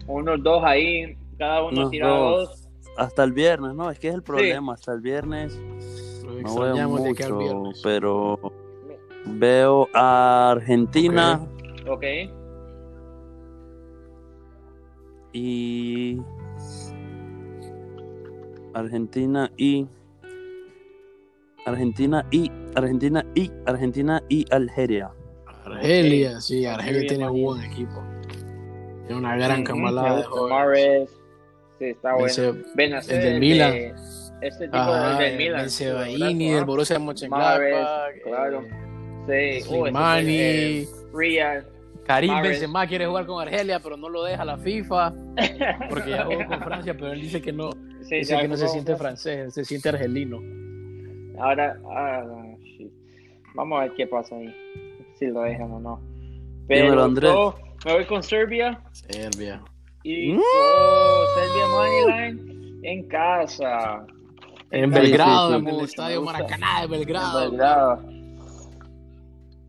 Unos 0.07 0.42
dos 0.42 0.62
ahí, 0.64 1.16
cada 1.38 1.62
uno 1.64 1.88
tira 1.88 2.09
dos. 2.09 2.48
dos. 2.50 2.69
Hasta 2.96 3.24
el 3.24 3.33
viernes, 3.33 3.74
¿no? 3.74 3.90
Es 3.90 3.98
que 3.98 4.09
es 4.09 4.14
el 4.14 4.22
problema. 4.22 4.74
Hasta 4.74 4.92
el 4.92 5.00
viernes 5.00 5.59
no 6.42 6.61
veo 6.61 6.88
mucho, 6.88 7.38
viernes. 7.38 7.81
pero 7.83 8.38
veo 9.26 9.88
a 9.94 10.53
Argentina 10.53 11.40
Ok. 11.88 12.05
y 15.33 16.20
Argentina 18.74 19.50
y 19.57 19.87
Argentina 21.66 22.26
y 22.31 22.50
Argentina 22.74 23.24
y 23.35 23.50
Argentina 23.66 24.22
y 24.29 24.44
Algeria. 24.53 25.11
Argelia, 25.64 26.40
sí, 26.40 26.64
Argelia 26.66 27.00
Argelia, 27.00 27.09
tiene 27.09 27.31
un 27.31 27.42
buen 27.42 27.62
equipo. 27.62 28.03
Tiene 29.07 29.20
una 29.20 29.37
gran 29.37 29.64
camalada 29.64 30.18
de 30.18 30.22
jóvenes. 30.24 31.19
Sí, 31.81 31.87
está 31.87 32.14
bueno. 32.14 32.62
Benacer, 32.77 33.16
el 33.16 33.23
del 33.25 33.33
el 33.35 33.40
Milan. 33.40 33.73
de- 33.73 33.95
Este 34.43 34.64
tipo 34.66 34.77
Ajá, 34.77 35.19
del 35.19 35.37
Milan. 35.37 35.66
¿verdad? 35.66 36.29
del 36.57 36.64
Borussia 36.64 36.99
Mönchengladbach, 37.01 38.23
claro. 38.23 38.62
eh, 39.29 39.61
Sí. 39.62 39.66
Oh, 39.69 39.83
Slimani, 39.85 40.38
es, 40.38 40.88
eh, 40.88 40.88
Riyad. 41.12 41.64
Karim 42.07 42.31
Mahrez. 42.33 42.51
Benzema 42.53 42.87
quiere 42.87 43.07
jugar 43.07 43.27
con 43.27 43.40
Argelia, 43.43 43.81
pero 43.81 43.97
no 43.97 44.09
lo 44.09 44.23
deja 44.25 44.45
la 44.45 44.57
FIFA, 44.59 45.12
porque 45.90 46.11
ya 46.11 46.25
jugó 46.25 46.47
con 46.47 46.61
Francia, 46.62 46.95
pero 46.95 47.12
él 47.12 47.21
dice 47.21 47.40
que 47.43 47.53
no, 47.53 47.71
Sí, 48.03 48.16
dice 48.16 48.37
que 48.38 48.49
no 48.49 48.57
se 48.57 48.69
siente 48.69 48.97
francés, 48.97 49.38
él 49.38 49.53
se 49.53 49.64
siente 49.64 49.88
argelino. 49.90 50.38
Ahora, 51.38 51.79
ah, 51.90 52.23
vamos 53.55 53.79
a 53.79 53.83
ver 53.85 53.93
qué 53.97 54.07
pasa 54.07 54.35
ahí. 54.37 54.55
Si 55.14 55.27
lo 55.27 55.43
dejan 55.43 55.71
o 55.73 55.81
no. 55.81 56.01
Dímelo, 56.69 56.90
Pero 56.90 57.03
Andrés. 57.05 57.31
yo 57.33 57.55
me 57.87 57.93
voy 57.95 58.05
con 58.07 58.23
Serbia 58.23 58.81
Serbia. 58.93 59.62
Y 60.02 60.36
oh, 60.36 61.24
Serbia 61.34 61.66
Moneyline 61.68 62.80
en 62.84 63.08
casa. 63.08 64.04
En 64.70 64.92
Sí, 64.92 65.00
Belgrado, 65.00 65.48
sí, 65.48 65.54
sí. 65.54 65.68
en 65.68 65.74
el 65.74 65.80
estadio. 65.84 66.22
Maracaná 66.22 66.78
de 66.78 66.84
En 66.84 66.90
Belgrado. 66.90 67.50
Belgrado. 67.50 68.02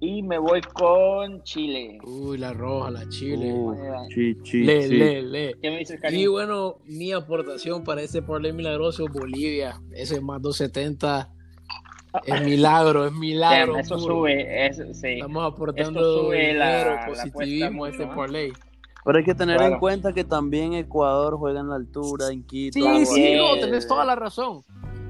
Y 0.04 0.24
me 0.24 0.40
voy 0.40 0.62
con 0.62 1.44
Chile. 1.44 2.00
Uy, 2.04 2.38
la 2.40 2.54
roja, 2.54 2.90
la 2.90 3.08
Chile. 3.10 3.54
Uh, 3.54 3.76
chi, 4.10 4.36
chi, 4.42 4.64
le, 4.64 4.88
chi. 4.88 4.96
le, 4.96 5.22
le. 5.22 5.54
¿Qué 5.62 5.70
me 5.70 5.78
dices, 5.80 6.00
Y 6.12 6.26
bueno, 6.26 6.78
mi 6.86 7.12
aportación 7.12 7.84
para 7.84 8.02
este 8.02 8.22
parlay 8.24 8.52
milagroso, 8.52 9.06
Bolivia, 9.14 9.80
ese 9.92 10.20
más 10.20 10.42
270, 10.42 11.30
es 12.26 12.42
milagro, 12.44 13.06
es 13.06 13.14
milagro. 13.14 13.74
Damn, 13.74 13.82
eso 13.82 13.96
puro. 14.00 14.16
sube, 14.16 14.66
eso, 14.68 14.84
sí. 14.92 15.08
Estamos 15.14 15.54
aportando 15.54 16.00
Esto 16.00 16.24
sube 16.26 16.54
la- 16.54 16.78
dinero, 16.80 16.96
la 16.96 17.06
positivismo 17.06 17.86
a 17.86 17.90
este 17.90 18.04
¿eh? 18.04 18.10
parlay. 18.16 18.54
Pero 19.04 19.18
hay 19.18 19.24
que 19.24 19.34
tener 19.36 19.58
Claro. 19.58 19.74
en 19.74 19.80
cuenta 19.80 20.14
que 20.14 20.24
también 20.24 20.74
Ecuador 20.74 21.38
juega 21.38 21.60
en 21.62 21.70
la 21.70 21.76
altura, 21.76 22.30
en 22.32 22.44
Quito. 22.44 22.80
Sí, 22.80 23.06
sí, 23.06 23.36
no, 23.36 23.60
tenés 23.60 23.88
toda 23.88 24.06
la 24.06 24.16
razón. 24.16 24.62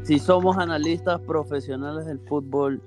Si 0.04 0.17
somos 0.19 0.58
analistas 0.58 1.19
profesionales 1.21 2.06
del 2.06 2.19
fútbol, 2.19 2.82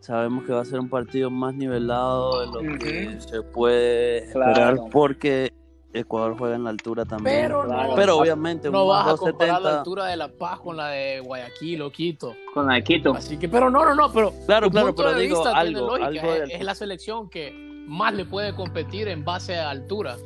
sabemos 0.00 0.44
que 0.44 0.52
va 0.52 0.60
a 0.60 0.64
ser 0.64 0.80
un 0.80 0.88
partido 0.88 1.30
más 1.30 1.54
nivelado 1.54 2.40
de 2.40 2.46
lo 2.46 2.78
que 2.78 3.08
Ujú. 3.08 3.20
se 3.20 3.42
puede 3.42 4.30
Claro. 4.32 4.50
esperar 4.50 4.90
porque 4.90 5.52
Ecuador 5.92 6.36
juega 6.38 6.54
en 6.54 6.62
la 6.64 6.70
altura 6.70 7.04
también. 7.04 7.36
Pero 7.42 7.64
Claro. 7.64 7.88
no, 7.90 7.94
Pero 7.96 8.16
obviamente 8.18 8.70
no 8.70 8.84
un 8.84 8.88
vas 8.90 9.08
a 9.08 9.16
comparar 9.16 9.60
la 9.60 9.70
270. 9.70 9.78
altura 9.80 10.06
de 10.06 10.16
La 10.16 10.28
Paz 10.28 10.60
con 10.60 10.76
la 10.76 10.88
de 10.90 11.20
Guayaquil 11.20 11.82
o 11.82 11.90
Quito. 11.90 12.34
Con 12.54 12.66
la 12.68 12.74
de 12.74 12.84
Quito. 12.84 13.12
Así 13.12 13.36
que, 13.36 13.48
pero 13.48 13.68
no, 13.70 13.84
no, 13.84 13.94
no, 13.96 14.12
pero 14.12 14.32
Claro, 14.46 14.70
claro, 14.70 14.94
pero 14.94 15.12
de 15.12 15.20
digo 15.22 15.44
algo, 15.46 15.94
algo 15.96 16.06
es, 16.32 16.40
del- 16.40 16.50
es 16.52 16.64
la 16.64 16.74
selección 16.76 17.28
que 17.28 17.69
más 17.90 18.14
le 18.14 18.24
puede 18.24 18.54
competir 18.54 19.08
en 19.08 19.24
base 19.24 19.56
a 19.56 19.70
altura. 19.70 20.16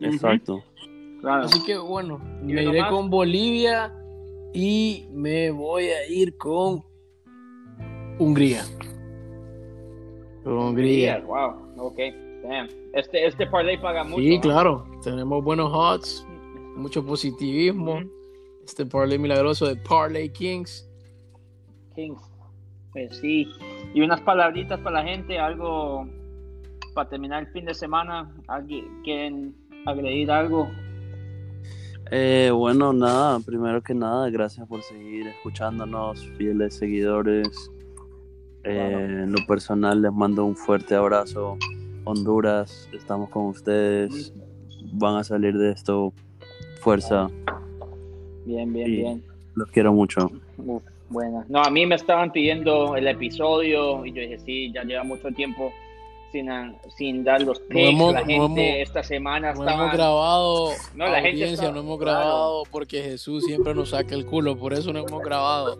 Exacto. 0.00 0.64
Claro. 1.20 1.44
Así 1.44 1.62
que 1.64 1.76
bueno, 1.76 2.18
¿Y 2.42 2.52
me 2.52 2.62
iré 2.62 2.80
más? 2.80 2.90
con 2.90 3.10
Bolivia 3.10 3.92
y 4.54 5.06
me 5.12 5.50
voy 5.50 5.84
a 5.88 6.06
ir 6.08 6.36
con 6.38 6.82
Hungría. 8.18 8.64
Hungría. 10.44 11.20
Wow, 11.20 11.74
ok. 11.76 11.98
Damn. 12.42 12.68
Este, 12.94 13.26
este 13.26 13.46
parlay 13.46 13.76
paga 13.78 14.04
mucho. 14.04 14.22
Sí, 14.22 14.36
¿no? 14.36 14.40
claro. 14.40 14.86
Tenemos 15.02 15.44
buenos 15.44 15.70
odds, 15.74 16.26
mucho 16.76 17.04
positivismo. 17.04 18.00
Este 18.64 18.86
parlay 18.86 19.18
milagroso 19.18 19.66
de 19.66 19.76
Parlay 19.76 20.30
Kings. 20.30 20.88
Kings. 21.94 22.22
Pues 22.92 23.16
sí. 23.18 23.46
Y 23.94 24.00
unas 24.02 24.20
palabritas 24.20 24.78
para 24.80 25.02
la 25.02 25.08
gente, 25.08 25.38
algo 25.38 26.06
para 26.94 27.08
terminar 27.08 27.44
el 27.44 27.48
fin 27.48 27.64
de 27.64 27.74
semana. 27.74 28.30
¿Alguien 28.46 28.86
quieren 29.02 29.54
agredir 29.86 30.30
algo? 30.30 30.68
Eh, 32.10 32.50
bueno, 32.54 32.92
nada, 32.92 33.38
primero 33.40 33.82
que 33.82 33.94
nada, 33.94 34.30
gracias 34.30 34.66
por 34.66 34.82
seguir 34.82 35.26
escuchándonos, 35.26 36.26
fieles 36.38 36.74
seguidores. 36.74 37.70
Eh, 38.64 39.22
en 39.24 39.32
lo 39.32 39.38
personal 39.46 40.00
les 40.02 40.12
mando 40.12 40.44
un 40.44 40.56
fuerte 40.56 40.94
abrazo. 40.94 41.56
Honduras, 42.04 42.88
estamos 42.92 43.28
con 43.30 43.46
ustedes. 43.46 44.32
Van 44.92 45.16
a 45.16 45.24
salir 45.24 45.56
de 45.58 45.70
esto. 45.72 46.12
Fuerza, 46.80 47.28
Bien, 48.46 48.72
bien, 48.72 48.86
bien. 48.86 49.24
los 49.54 49.68
quiero 49.70 49.92
mucho. 49.92 50.30
Uf, 50.56 50.82
buena. 51.08 51.44
No, 51.48 51.62
a 51.62 51.70
mí 51.70 51.86
me 51.86 51.94
estaban 51.94 52.30
pidiendo 52.32 52.96
el 52.96 53.06
episodio 53.08 54.04
y 54.04 54.12
yo 54.12 54.20
dije, 54.22 54.38
sí, 54.38 54.72
ya 54.72 54.82
lleva 54.84 55.04
mucho 55.04 55.28
tiempo 55.30 55.72
sin, 56.32 56.48
sin 56.96 57.24
dar 57.24 57.40
los 57.42 57.58
picks. 57.60 57.88
hemos- 57.90 58.12
la 58.12 58.20
no 58.20 58.26
gente 58.26 58.68
hemos- 58.78 58.88
esta 58.88 59.02
semana 59.02 59.54
No 59.54 59.68
hemos 59.68 59.92
grabado 59.92 60.70
No, 60.94 61.06
la 61.06 61.14
gente 61.20 61.30
audiencia, 61.42 61.54
está- 61.68 61.72
no 61.72 61.80
hemos 61.80 61.98
claro. 61.98 62.18
grabado 62.18 62.62
porque 62.70 63.02
Jesús 63.02 63.44
siempre 63.44 63.74
nos 63.74 63.90
saca 63.90 64.14
el 64.14 64.26
culo, 64.26 64.56
por 64.56 64.72
eso 64.74 64.92
no 64.92 64.98
hemos 65.06 65.22
grabado. 65.22 65.78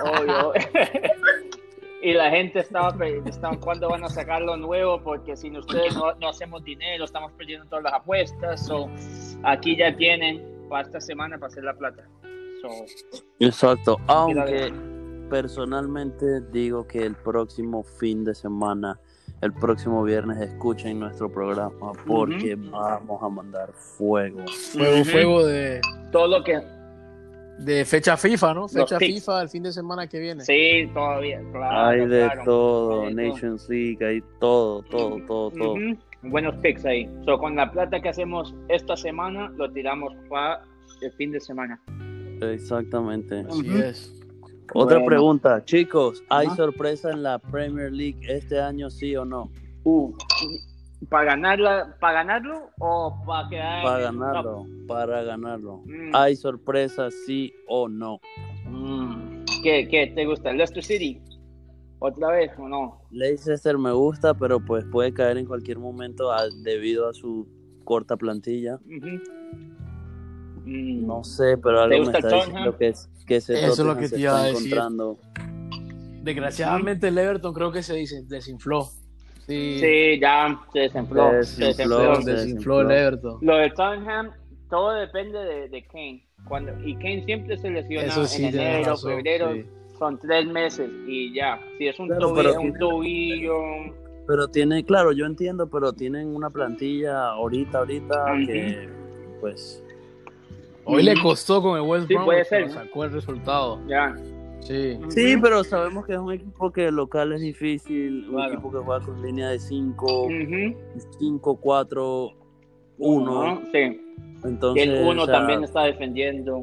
Obvio. 0.00 0.52
y 2.02 2.12
la 2.12 2.30
gente 2.30 2.60
estaba, 2.60 2.94
estaba 3.26 3.58
cuándo 3.58 3.88
van 3.90 4.04
a 4.04 4.08
sacar 4.08 4.40
lo 4.42 4.56
nuevo 4.56 5.00
porque 5.02 5.36
sin 5.36 5.56
ustedes 5.56 5.94
no, 5.94 6.14
no 6.14 6.28
hacemos 6.28 6.62
dinero, 6.64 7.04
estamos 7.04 7.32
perdiendo 7.32 7.66
todas 7.66 7.84
las 7.84 7.92
apuestas. 7.94 8.64
So, 8.66 8.88
aquí 9.42 9.76
ya 9.76 9.94
tienen 9.96 10.42
para 10.68 10.82
esta 10.86 11.00
semana 11.00 11.36
para 11.36 11.48
hacer 11.48 11.64
la 11.64 11.74
plata. 11.74 12.04
Exacto, 13.38 13.98
aunque 14.06 14.72
personalmente 15.30 16.40
digo 16.52 16.86
que 16.86 17.04
el 17.04 17.14
próximo 17.14 17.82
fin 17.82 18.24
de 18.24 18.34
semana, 18.34 18.98
el 19.40 19.52
próximo 19.52 20.02
viernes, 20.02 20.38
escuchen 20.38 21.00
nuestro 21.00 21.30
programa 21.30 21.92
porque 22.06 22.56
vamos 22.56 23.22
a 23.22 23.28
mandar 23.28 23.72
fuego. 23.72 24.44
Fuego, 24.72 25.04
fuego 25.04 25.46
de, 25.46 25.80
todo 26.10 26.26
lo 26.26 26.44
que 26.44 26.60
de 27.60 27.84
fecha 27.84 28.16
FIFA, 28.16 28.54
¿no? 28.54 28.68
Fecha. 28.68 28.98
FIFA 28.98 29.42
el 29.42 29.48
fin 29.48 29.62
de 29.62 29.72
semana 29.72 30.06
que 30.06 30.18
viene. 30.18 30.44
sí, 30.44 30.90
todavía, 30.94 31.42
claro. 31.52 31.88
hay 31.88 32.06
de 32.06 32.24
claro. 32.24 32.42
todo, 32.44 33.02
Hay 33.02 33.14
de 33.14 33.22
todo. 33.22 33.32
Nations 33.32 33.68
League, 33.68 33.98
hay 34.04 34.22
todo, 34.40 34.82
todo, 34.82 35.18
todo, 35.26 35.50
todo. 35.50 35.74
Buenos 36.22 36.54
picks 36.56 36.84
ahí. 36.84 37.08
So, 37.24 37.38
con 37.38 37.56
la 37.56 37.70
plata 37.70 38.00
que 38.00 38.08
hacemos 38.08 38.54
esta 38.68 38.96
semana, 38.96 39.52
lo 39.56 39.70
tiramos 39.70 40.14
para 40.28 40.62
el 41.02 41.12
fin 41.12 41.32
de 41.32 41.40
semana. 41.40 41.80
Exactamente. 42.40 43.44
Así 43.48 43.68
es. 43.78 44.14
Otra 44.72 44.98
Bueno. 44.98 45.06
pregunta, 45.06 45.64
chicos, 45.64 46.22
¿hay 46.28 46.46
sorpresa 46.50 47.10
en 47.10 47.22
la 47.24 47.38
Premier 47.40 47.90
League 47.92 48.20
este 48.28 48.60
año, 48.60 48.88
sí 48.88 49.16
o 49.16 49.24
no? 49.24 49.50
Uh, 49.84 50.12
¿Para 51.08 51.24
ganarla, 51.24 51.96
para 51.98 52.12
ganarlo 52.22 52.70
o 52.78 53.20
para 53.26 53.48
quedar 53.48 53.82
Para 53.82 53.96
el 53.98 54.04
ganarlo, 54.04 54.66
para 54.86 55.22
ganarlo. 55.22 55.82
Mm. 55.86 56.10
¿Hay 56.14 56.36
sorpresas, 56.36 57.12
sí 57.26 57.52
o 57.66 57.88
no? 57.88 58.20
Mm. 58.66 59.44
¿Qué, 59.64 59.88
¿Qué 59.88 60.12
te 60.14 60.24
gusta? 60.26 60.52
¿Leicester 60.52 60.84
City? 60.84 61.20
¿Otra 61.98 62.28
vez 62.30 62.50
o 62.58 62.68
no? 62.68 63.02
Leicester 63.10 63.76
me 63.76 63.92
gusta, 63.92 64.34
pero 64.34 64.60
pues 64.64 64.84
puede 64.92 65.12
caer 65.12 65.36
en 65.38 65.46
cualquier 65.46 65.78
momento 65.78 66.30
a- 66.32 66.48
debido 66.62 67.08
a 67.08 67.12
su 67.12 67.48
corta 67.84 68.16
plantilla. 68.16 68.78
No 70.72 71.24
sé, 71.24 71.58
pero 71.58 71.80
algo 71.80 72.04
me 72.10 72.18
está 72.18 72.28
diciendo 72.28 72.76
que, 72.76 72.88
es- 72.88 73.08
que 73.26 73.36
ese 73.36 73.54
Eso 73.58 73.72
es 73.72 73.78
lo 73.80 73.96
que 73.96 74.08
te 74.08 74.20
iba 74.20 74.40
a 74.40 74.44
decir. 74.46 74.76
Desgraciadamente 76.22 77.08
el 77.08 77.18
Everton 77.18 77.52
creo 77.54 77.72
que 77.72 77.82
se 77.82 77.94
dice- 77.94 78.22
desinfló. 78.26 78.84
Sí, 79.46 79.78
Sí, 79.80 80.20
ya 80.20 80.60
se 80.72 80.80
desinfló. 80.80 81.30
Se 81.42 81.44
se 81.44 81.64
desinfló, 81.64 81.98
desinfló. 81.98 82.22
se 82.22 82.30
desinfló 82.32 82.80
el 82.82 82.90
Everton. 82.90 83.38
Lo 83.40 83.56
de 83.56 83.70
Tottenham, 83.70 84.30
todo 84.68 84.92
depende 84.92 85.38
de, 85.38 85.68
de 85.68 85.82
Kane. 85.86 86.26
Cuando, 86.46 86.72
y 86.86 86.94
Kane 86.94 87.24
siempre 87.24 87.58
se 87.58 87.70
lesiona 87.70 88.06
Eso 88.06 88.26
sí, 88.26 88.44
en 88.44 88.54
enero, 88.54 88.90
razón, 88.90 89.16
febrero. 89.16 89.52
sí. 89.54 89.64
Son 89.98 90.18
tres 90.18 90.46
meses 90.46 90.88
y 91.06 91.34
ya. 91.34 91.58
Si 91.78 91.86
es 91.88 91.98
un 91.98 92.06
Claro, 92.08 92.28
tobillo, 92.28 92.42
pero 92.42 92.54
un 92.60 92.62
tiene- 92.72 92.78
tobillo. 92.78 93.54
Pero 94.26 94.48
tiene, 94.48 94.84
claro, 94.84 95.12
yo 95.12 95.26
entiendo, 95.26 95.68
pero 95.68 95.92
tienen 95.92 96.28
una 96.34 96.50
plantilla 96.50 97.30
ahorita, 97.30 97.78
ahorita 97.78 98.24
que 98.46 98.88
pues 99.40 99.82
Hoy 100.90 101.02
le 101.02 101.14
costó 101.22 101.62
con 101.62 101.76
el 101.78 101.82
West 101.82 102.08
Sí, 102.08 102.14
Brom, 102.14 102.24
puede 102.26 102.44
ser. 102.44 102.70
sacó 102.70 103.04
el 103.04 103.12
resultado. 103.12 103.80
Ya. 103.86 104.14
Sí. 104.60 104.98
Sí, 105.08 105.36
pero 105.40 105.64
sabemos 105.64 106.04
que 106.06 106.12
es 106.12 106.18
un 106.18 106.32
equipo 106.32 106.70
que 106.70 106.90
local 106.90 107.32
es 107.32 107.40
difícil, 107.40 108.26
un 108.28 108.34
Claro. 108.34 108.52
equipo 108.52 108.70
que 108.72 108.78
juega 108.78 109.04
con 109.04 109.22
línea 109.22 109.48
de 109.48 109.58
5, 109.58 110.24
Ujú. 110.24 110.76
5, 111.18 111.56
4, 111.56 112.30
1. 112.98 113.40
Uno, 113.40 113.62
Sí. 113.72 113.78
Y 113.78 114.46
Entonces, 114.46 114.86
el 114.88 115.06
uno 115.06 115.22
o 115.22 115.26
sea, 115.26 115.34
también 115.34 115.64
está 115.64 115.82
defendiendo. 115.84 116.60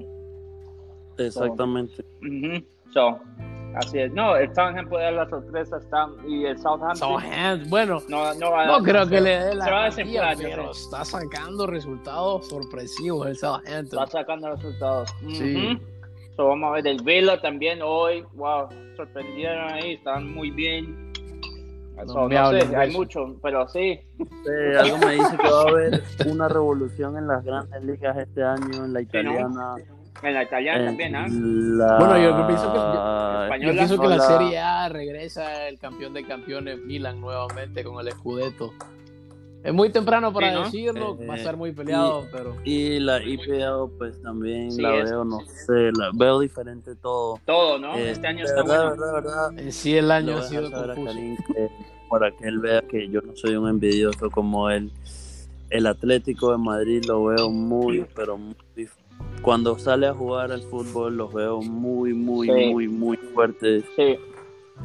Exactamente. 1.18 2.04
Ujú. 2.22 2.64
So, 2.94 3.20
así 3.80 4.00
es. 4.00 4.12
No, 4.14 4.36
el 4.36 4.48
Tottenham 4.54 4.88
puede 4.90 5.04
dar 5.06 5.14
la 5.14 5.30
sorpresa. 5.30 5.78
Está, 5.78 6.08
y 6.28 6.46
el 6.46 6.58
Southampton. 6.58 6.98
Southampton, 7.22 7.70
bueno, 7.70 8.02
no, 8.10 8.34
no, 8.36 8.52
va 8.52 8.64
a 8.64 8.66
no 8.68 8.72
dar- 8.74 8.84
creo 8.84 9.08
que 9.08 9.22
le 9.22 9.30
dé 9.40 9.56
la 9.56 9.66
Se 9.66 9.72
va 9.72 9.86
a 9.86 9.92
pero 10.36 10.74
sé. 10.74 10.82
está 10.82 11.06
sacando 11.06 11.68
resultados 11.68 12.48
sorpresivos 12.48 13.28
el 13.28 13.38
Southampton. 13.38 14.04
Está 14.04 14.08
sacando 14.20 14.52
resultados. 14.52 15.10
Sí. 15.30 15.56
Ujú. 15.76 15.82
So, 16.36 16.48
vamos 16.50 16.70
a 16.70 16.72
ver 16.74 16.88
el 16.88 17.02
Villa 17.04 17.42
también 17.42 17.80
hoy. 17.82 18.24
Wow, 18.36 18.70
sorprendieron 18.96 19.74
ahí, 19.74 19.94
estaban 19.94 20.32
muy 20.32 20.52
bien. 20.52 21.12
No 21.96 22.06
So, 22.14 22.28
me 22.30 22.36
no, 22.36 22.52
sé, 22.52 22.76
hay 22.76 22.90
eso. 22.90 22.98
mucho, 23.00 23.36
pero 23.42 23.68
sí. 23.70 24.00
Sí, 24.20 24.78
algo 24.80 24.98
me 25.00 25.14
dice 25.14 25.36
que 25.36 25.50
va 25.50 25.62
a 25.62 25.68
haber 25.68 26.04
una 26.28 26.48
revolución 26.48 27.18
en 27.18 27.28
las 27.28 27.44
grandes 27.44 27.84
ligas 27.84 28.16
este 28.18 28.44
año, 28.44 28.86
en 28.86 28.94
la 28.94 29.02
italiana. 29.02 29.76
En 30.24 30.34
la 30.34 30.44
italiana 30.44 30.80
en 30.80 30.86
también, 30.88 31.16
¿ah? 31.16 31.28
la- 31.30 31.98
Bueno, 32.00 32.18
yo 32.18 32.48
pienso 32.48 32.74
que-. 32.74 32.80
Yo 32.80 33.44
Española, 33.44 33.74
pienso 33.74 34.02
que 34.02 34.08
la 34.08 34.20
Serie 34.20 34.60
A 34.60 34.90
regresa 34.90 35.68
el 35.68 35.78
campeón 35.80 36.14
de 36.14 36.24
campeones 36.26 36.80
Milan 36.80 37.22
nuevamente 37.22 37.84
con 37.84 38.06
el 38.06 38.12
Scudetto. 38.14 38.74
Es 39.64 39.74
muy 39.74 39.90
temprano 39.92 40.32
para 40.32 40.50
Sí, 40.50 40.54
¿no? 40.56 40.64
decirlo, 40.64 41.18
Eh, 41.20 41.26
va 41.28 41.34
a 41.34 41.38
estar 41.38 41.58
muy 41.58 41.72
peleado, 41.72 42.26
pero 42.32 42.56
Y 42.64 43.00
la 43.00 43.22
IPL, 43.22 43.90
pues 43.98 44.22
también 44.22 44.72
Sí, 44.72 44.82
la 44.82 44.96
es. 44.98 45.10
veo, 45.10 45.26
no 45.26 45.42
sé, 45.42 45.92
la 45.98 46.12
veo 46.14 46.40
diferente 46.40 46.96
todo. 46.96 47.40
Todo, 47.46 47.78
¿no? 47.78 47.96
Eh, 47.96 48.12
este 48.12 48.28
año 48.28 48.46
está 48.46 48.64
verdad, 48.64 48.90
bueno. 48.90 49.02
verdad, 49.04 49.14
verdad, 49.14 49.60
en 49.60 49.72
sí 49.74 49.98
el 49.98 50.10
año 50.12 50.38
ha 50.38 50.44
sido 50.44 50.72
confuso. 50.72 51.14
Que 51.54 51.70
para 52.10 52.32
que 52.32 52.48
él 52.48 52.60
vea 52.60 52.82
que 52.82 53.10
yo 53.10 53.22
no 53.22 53.36
soy 53.36 53.56
un 53.56 53.68
envidioso 53.68 54.30
como 54.32 54.70
él. 54.70 54.92
El 55.70 55.86
Atlético 55.88 56.52
de 56.54 56.58
Madrid 56.60 57.04
lo 57.06 57.26
veo 57.26 57.50
muy, 57.50 58.06
pero 58.16 58.38
muy. 58.38 58.56
Cuando 59.42 59.78
sale 59.78 60.08
a 60.08 60.14
jugar 60.14 60.52
al 60.52 60.62
fútbol, 60.64 61.18
los 61.18 61.34
veo 61.34 61.62
muy, 61.62 62.14
muy, 62.14 62.48
Sí. 62.48 62.72
muy, 62.74 62.88
muy 62.88 63.18
fuertes. 63.18 63.84
Sí. 63.96 64.16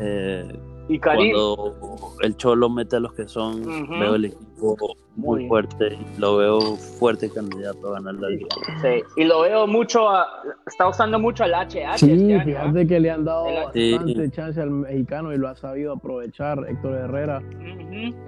Eh, 0.01 0.49
Y 0.89 0.99
Karim, 0.99 1.33
cuando 1.33 2.13
el 2.23 2.37
Cholo 2.37 2.69
mete 2.69 2.97
a 2.97 3.01
los 3.01 3.13
que 3.15 3.27
son, 3.29 3.63
veo 3.89 4.15
el 4.17 4.27
equipo 4.27 4.77
muy 5.17 5.41
Muy. 5.41 5.49
fuerte. 5.49 5.99
Lo 6.19 6.37
veo 6.39 6.61
fuerte 6.77 7.31
candidato 7.31 7.89
a 7.89 7.93
ganar 7.95 8.15
la 8.15 8.29
liga. 8.31 8.47
sí. 8.83 9.03
Y 9.17 9.25
lo 9.25 9.41
veo 9.43 9.67
mucho, 9.67 10.09
a- 10.09 10.27
está 10.67 10.89
usando 10.89 11.19
mucho 11.19 11.45
al 11.45 11.55
HH 11.55 11.99
Sí, 11.99 12.11
este 12.11 12.35
año, 12.35 12.45
fíjate 12.45 12.87
que 12.87 13.01
le 13.01 13.11
han 13.11 13.25
dado 13.25 13.47
El- 13.47 13.55
bastante 13.99 14.25
Sí. 14.27 14.31
chance 14.33 14.61
al 14.61 14.71
mexicano 14.71 15.33
y 15.33 15.39
lo 15.39 15.49
ha 15.49 15.57
sabido 15.57 15.93
aprovechar 15.93 16.65
Héctor 16.69 16.95
Herrera. 16.95 17.41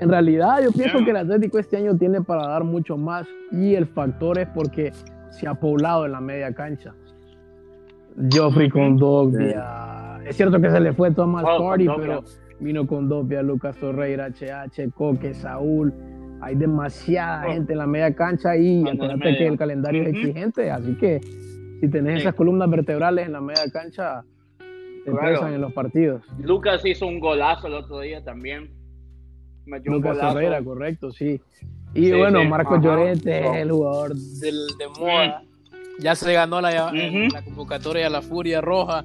En 0.01 0.09
realidad, 0.09 0.63
yo 0.63 0.71
pienso 0.73 0.99
que 1.05 1.11
el 1.11 1.17
Atlético 1.17 1.59
este 1.59 1.77
año 1.79 1.97
tiene 1.97 2.21
para 2.23 2.47
dar 2.47 2.65
mucho 2.65 2.97
más 2.97 3.27
y 3.51 3.75
el 3.75 3.87
factor 3.87 4.39
es 4.39 4.49
porque 4.55 4.93
se 5.39 5.47
ha 5.49 5.55
poblado 5.55 6.07
en 6.07 6.13
la 6.13 6.21
media 6.21 6.53
cancha. 6.55 6.95
Joffrey 8.33 8.69
con 8.71 8.97
Dogbia. 8.97 10.21
Es 10.27 10.37
cierto 10.37 10.61
que 10.61 10.71
se 10.71 10.81
le 10.81 10.93
fue 10.93 11.11
Thomas 11.11 11.45
Oh, 11.47 11.59
Party, 11.65 11.87
pero 11.97 12.23
vino 12.61 12.87
con 12.87 13.09
Dogbia, 13.09 13.43
Lucas 13.43 13.77
Torreira, 13.77 14.29
HH, 14.31 14.91
Coque, 14.95 15.35
Saúl. 15.35 15.93
Hay 16.41 16.55
demasiada 16.55 17.45
Oh. 17.47 17.53
gente 17.53 17.73
en 17.73 17.79
la 17.79 17.87
media 17.87 18.15
cancha 18.15 18.57
y 18.57 18.89
acuérdate 18.89 19.37
que 19.37 19.47
el 19.47 19.59
calendario 19.59 20.03
es 20.03 20.09
exigente, 20.11 20.71
así 20.71 20.95
que 20.97 21.21
si 21.81 21.89
tenés 21.89 22.15
Sí. 22.17 22.21
esas 22.21 22.35
columnas 22.35 22.71
vertebrales 22.71 23.27
en 23.27 23.33
la 23.33 23.41
media 23.41 23.65
cancha, 23.73 24.23
te 25.05 25.11
Claro. 25.11 25.29
pesan 25.35 25.53
en 25.55 25.61
los 25.61 25.73
partidos. 25.73 26.23
Lucas 26.39 26.85
hizo 26.87 27.07
un 27.07 27.19
golazo 27.21 27.67
el 27.67 27.75
otro 27.75 28.01
día 28.01 28.23
también. 28.23 28.71
Metió 29.67 29.91
un 29.93 29.99
Lucas 29.99 30.17
golazo. 30.17 30.39
Herrera, 30.39 30.63
correcto, 30.63 31.11
sí. 31.11 31.41
Y 31.95 32.07
Sí, 32.07 32.13
bueno, 32.13 32.41
sí, 32.43 32.49
Marcos. 32.49 32.81
Llorente 32.83 33.47
es 33.47 33.55
el 33.57 33.71
jugador 33.71 34.15
del, 34.15 34.67
de 34.79 34.89
moda. 35.01 35.43
Ya 36.01 36.15
se 36.17 36.27
le 36.27 36.33
ganó 36.35 36.61
la, 36.61 36.89
Ujú. 36.89 37.33
la 37.33 37.43
convocatoria 37.43 38.09
a 38.09 38.11
la 38.11 38.21
Furia 38.23 38.61
Roja. 38.61 39.05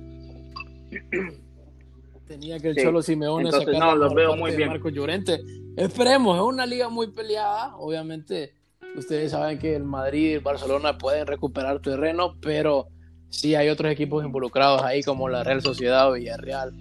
Tenía 2.28 2.60
que 2.60 2.70
el 2.70 2.76
Sí. 2.76 2.84
Cholo 2.84 3.02
Simeone 3.02 3.46
Entonces, 3.46 3.74
sacar 3.74 3.80
no, 3.90 3.96
mejor 3.96 4.16
veo 4.16 4.36
muy 4.36 4.52
de 4.52 4.58
bien. 4.58 4.70
Marcos 4.70 4.94
Llorente. 4.94 5.40
Esperemos, 5.78 6.36
es 6.38 6.44
una 6.44 6.66
liga 6.66 6.90
muy 6.90 7.08
peleada. 7.12 7.76
Obviamente, 7.78 8.54
ustedes 8.96 9.32
saben 9.32 9.58
que 9.60 9.76
el 9.76 9.84
Madrid 9.84 10.30
y 10.30 10.34
el 10.34 10.40
Barcelona 10.42 10.98
pueden 10.98 11.26
recuperar 11.28 11.80
terreno, 11.82 12.36
pero 12.42 12.88
sí 13.30 13.56
hay 13.56 13.70
otros 13.70 13.92
equipos 13.92 14.24
involucrados 14.26 14.82
ahí, 14.84 15.02
como 15.04 15.30
la 15.30 15.44
Real 15.44 15.62
Sociedad 15.62 16.10
o 16.10 16.14
Villarreal. 16.14 16.74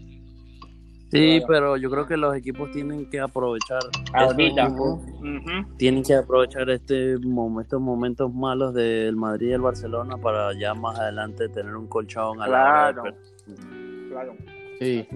Sí, 1.10 1.38
Claro. 1.38 1.46
pero 1.48 1.76
yo 1.78 1.90
creo 1.90 2.06
que 2.06 2.16
los 2.16 2.34
equipos 2.36 2.70
tienen 2.70 3.08
que 3.08 3.18
aprovechar. 3.20 3.80
Ahorita. 4.12 4.68
Ujú. 4.68 5.76
Tienen 5.78 6.02
que 6.02 6.14
aprovechar 6.14 6.68
este 6.70 7.14
estos 7.14 7.80
momentos 7.80 8.32
malos 8.34 8.74
del 8.74 9.16
Madrid 9.16 9.48
y 9.48 9.52
el 9.52 9.60
Barcelona 9.62 10.16
para 10.18 10.52
ya 10.58 10.74
más 10.74 10.98
adelante 10.98 11.48
tener 11.48 11.74
un 11.76 11.86
colchón 11.86 12.40
a 12.42 12.46
la 12.46 12.62
hora 12.62 12.86
de 12.88 12.92
Claro. 12.94 13.16
Claro. 14.10 14.36
Sí. 14.78 15.06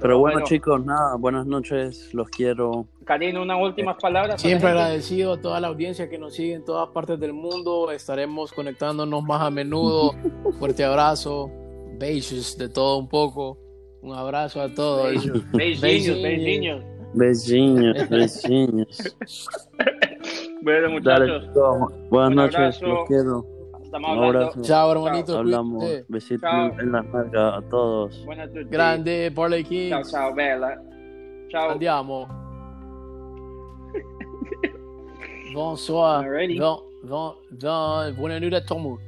Pero 0.00 0.18
bueno, 0.20 0.34
Bueno. 0.36 0.46
chicos, 0.46 0.84
nada, 0.84 1.16
buenas 1.16 1.44
noches, 1.44 2.14
los 2.14 2.28
quiero. 2.28 2.86
Karim, 3.04 3.36
unas 3.40 3.60
últimas 3.60 3.96
palabras. 4.00 4.36
para 4.36 4.38
Siempre 4.38 4.68
agradecido 4.68 5.32
a 5.32 5.40
toda 5.40 5.58
la 5.60 5.66
audiencia 5.68 6.08
que 6.08 6.18
nos 6.18 6.34
sigue 6.34 6.54
en 6.54 6.64
todas 6.64 6.88
partes 6.90 7.18
del 7.18 7.32
mundo. 7.32 7.90
Estaremos 7.90 8.52
conectándonos 8.52 9.24
más 9.24 9.42
a 9.42 9.50
menudo. 9.50 10.12
Fuerte 10.60 10.84
abrazo. 10.84 11.50
Besos 11.98 12.56
de 12.56 12.68
todo 12.68 12.98
un 12.98 13.08
poco. 13.08 13.58
Un 14.02 14.14
abrazo 14.14 14.60
a 14.60 14.68
todos. 14.72 15.06
Beijinhos, 15.12 15.50
Beijinhos. 15.52 16.22
beijinhos. 16.22 16.84
Besiños, 17.14 18.08
besiños. 18.10 19.16
Bueno, 20.62 21.00
Dale, 21.02 21.26
muchachos, 21.26 21.46
chicos, 21.48 21.92
buenas 22.10 22.34
noches, 22.34 22.82
los 22.82 23.08
quiero. 23.08 23.46
estamos 23.82 24.10
Un 24.10 24.16
hablando. 24.18 24.38
abrazo. 24.40 24.62
Chao, 24.62 24.92
hermanitos. 24.92 25.36
Hablamos, 25.36 25.84
besitos 26.08 26.42
Chao. 26.50 26.80
en 26.80 26.92
las 26.92 27.04
nalgas 27.06 27.54
a 27.54 27.62
todos. 27.68 28.24
Buenas 28.26 28.48
noches. 28.50 28.70
Grande, 28.70 29.32
Parley 29.34 29.62
Ciao, 29.62 29.70
Kings. 29.70 30.10
ciao, 30.10 30.34
bella. 30.34 30.82
Ciao. 31.50 31.70
Andiamo. 31.70 32.28
Bonsoir. 35.54 36.26
Bon, 36.58 36.82
bon, 37.04 37.34
bon, 37.50 38.14
buona 38.16 38.38
tout 38.38 38.74
le 38.74 38.80
monde. 38.80 38.98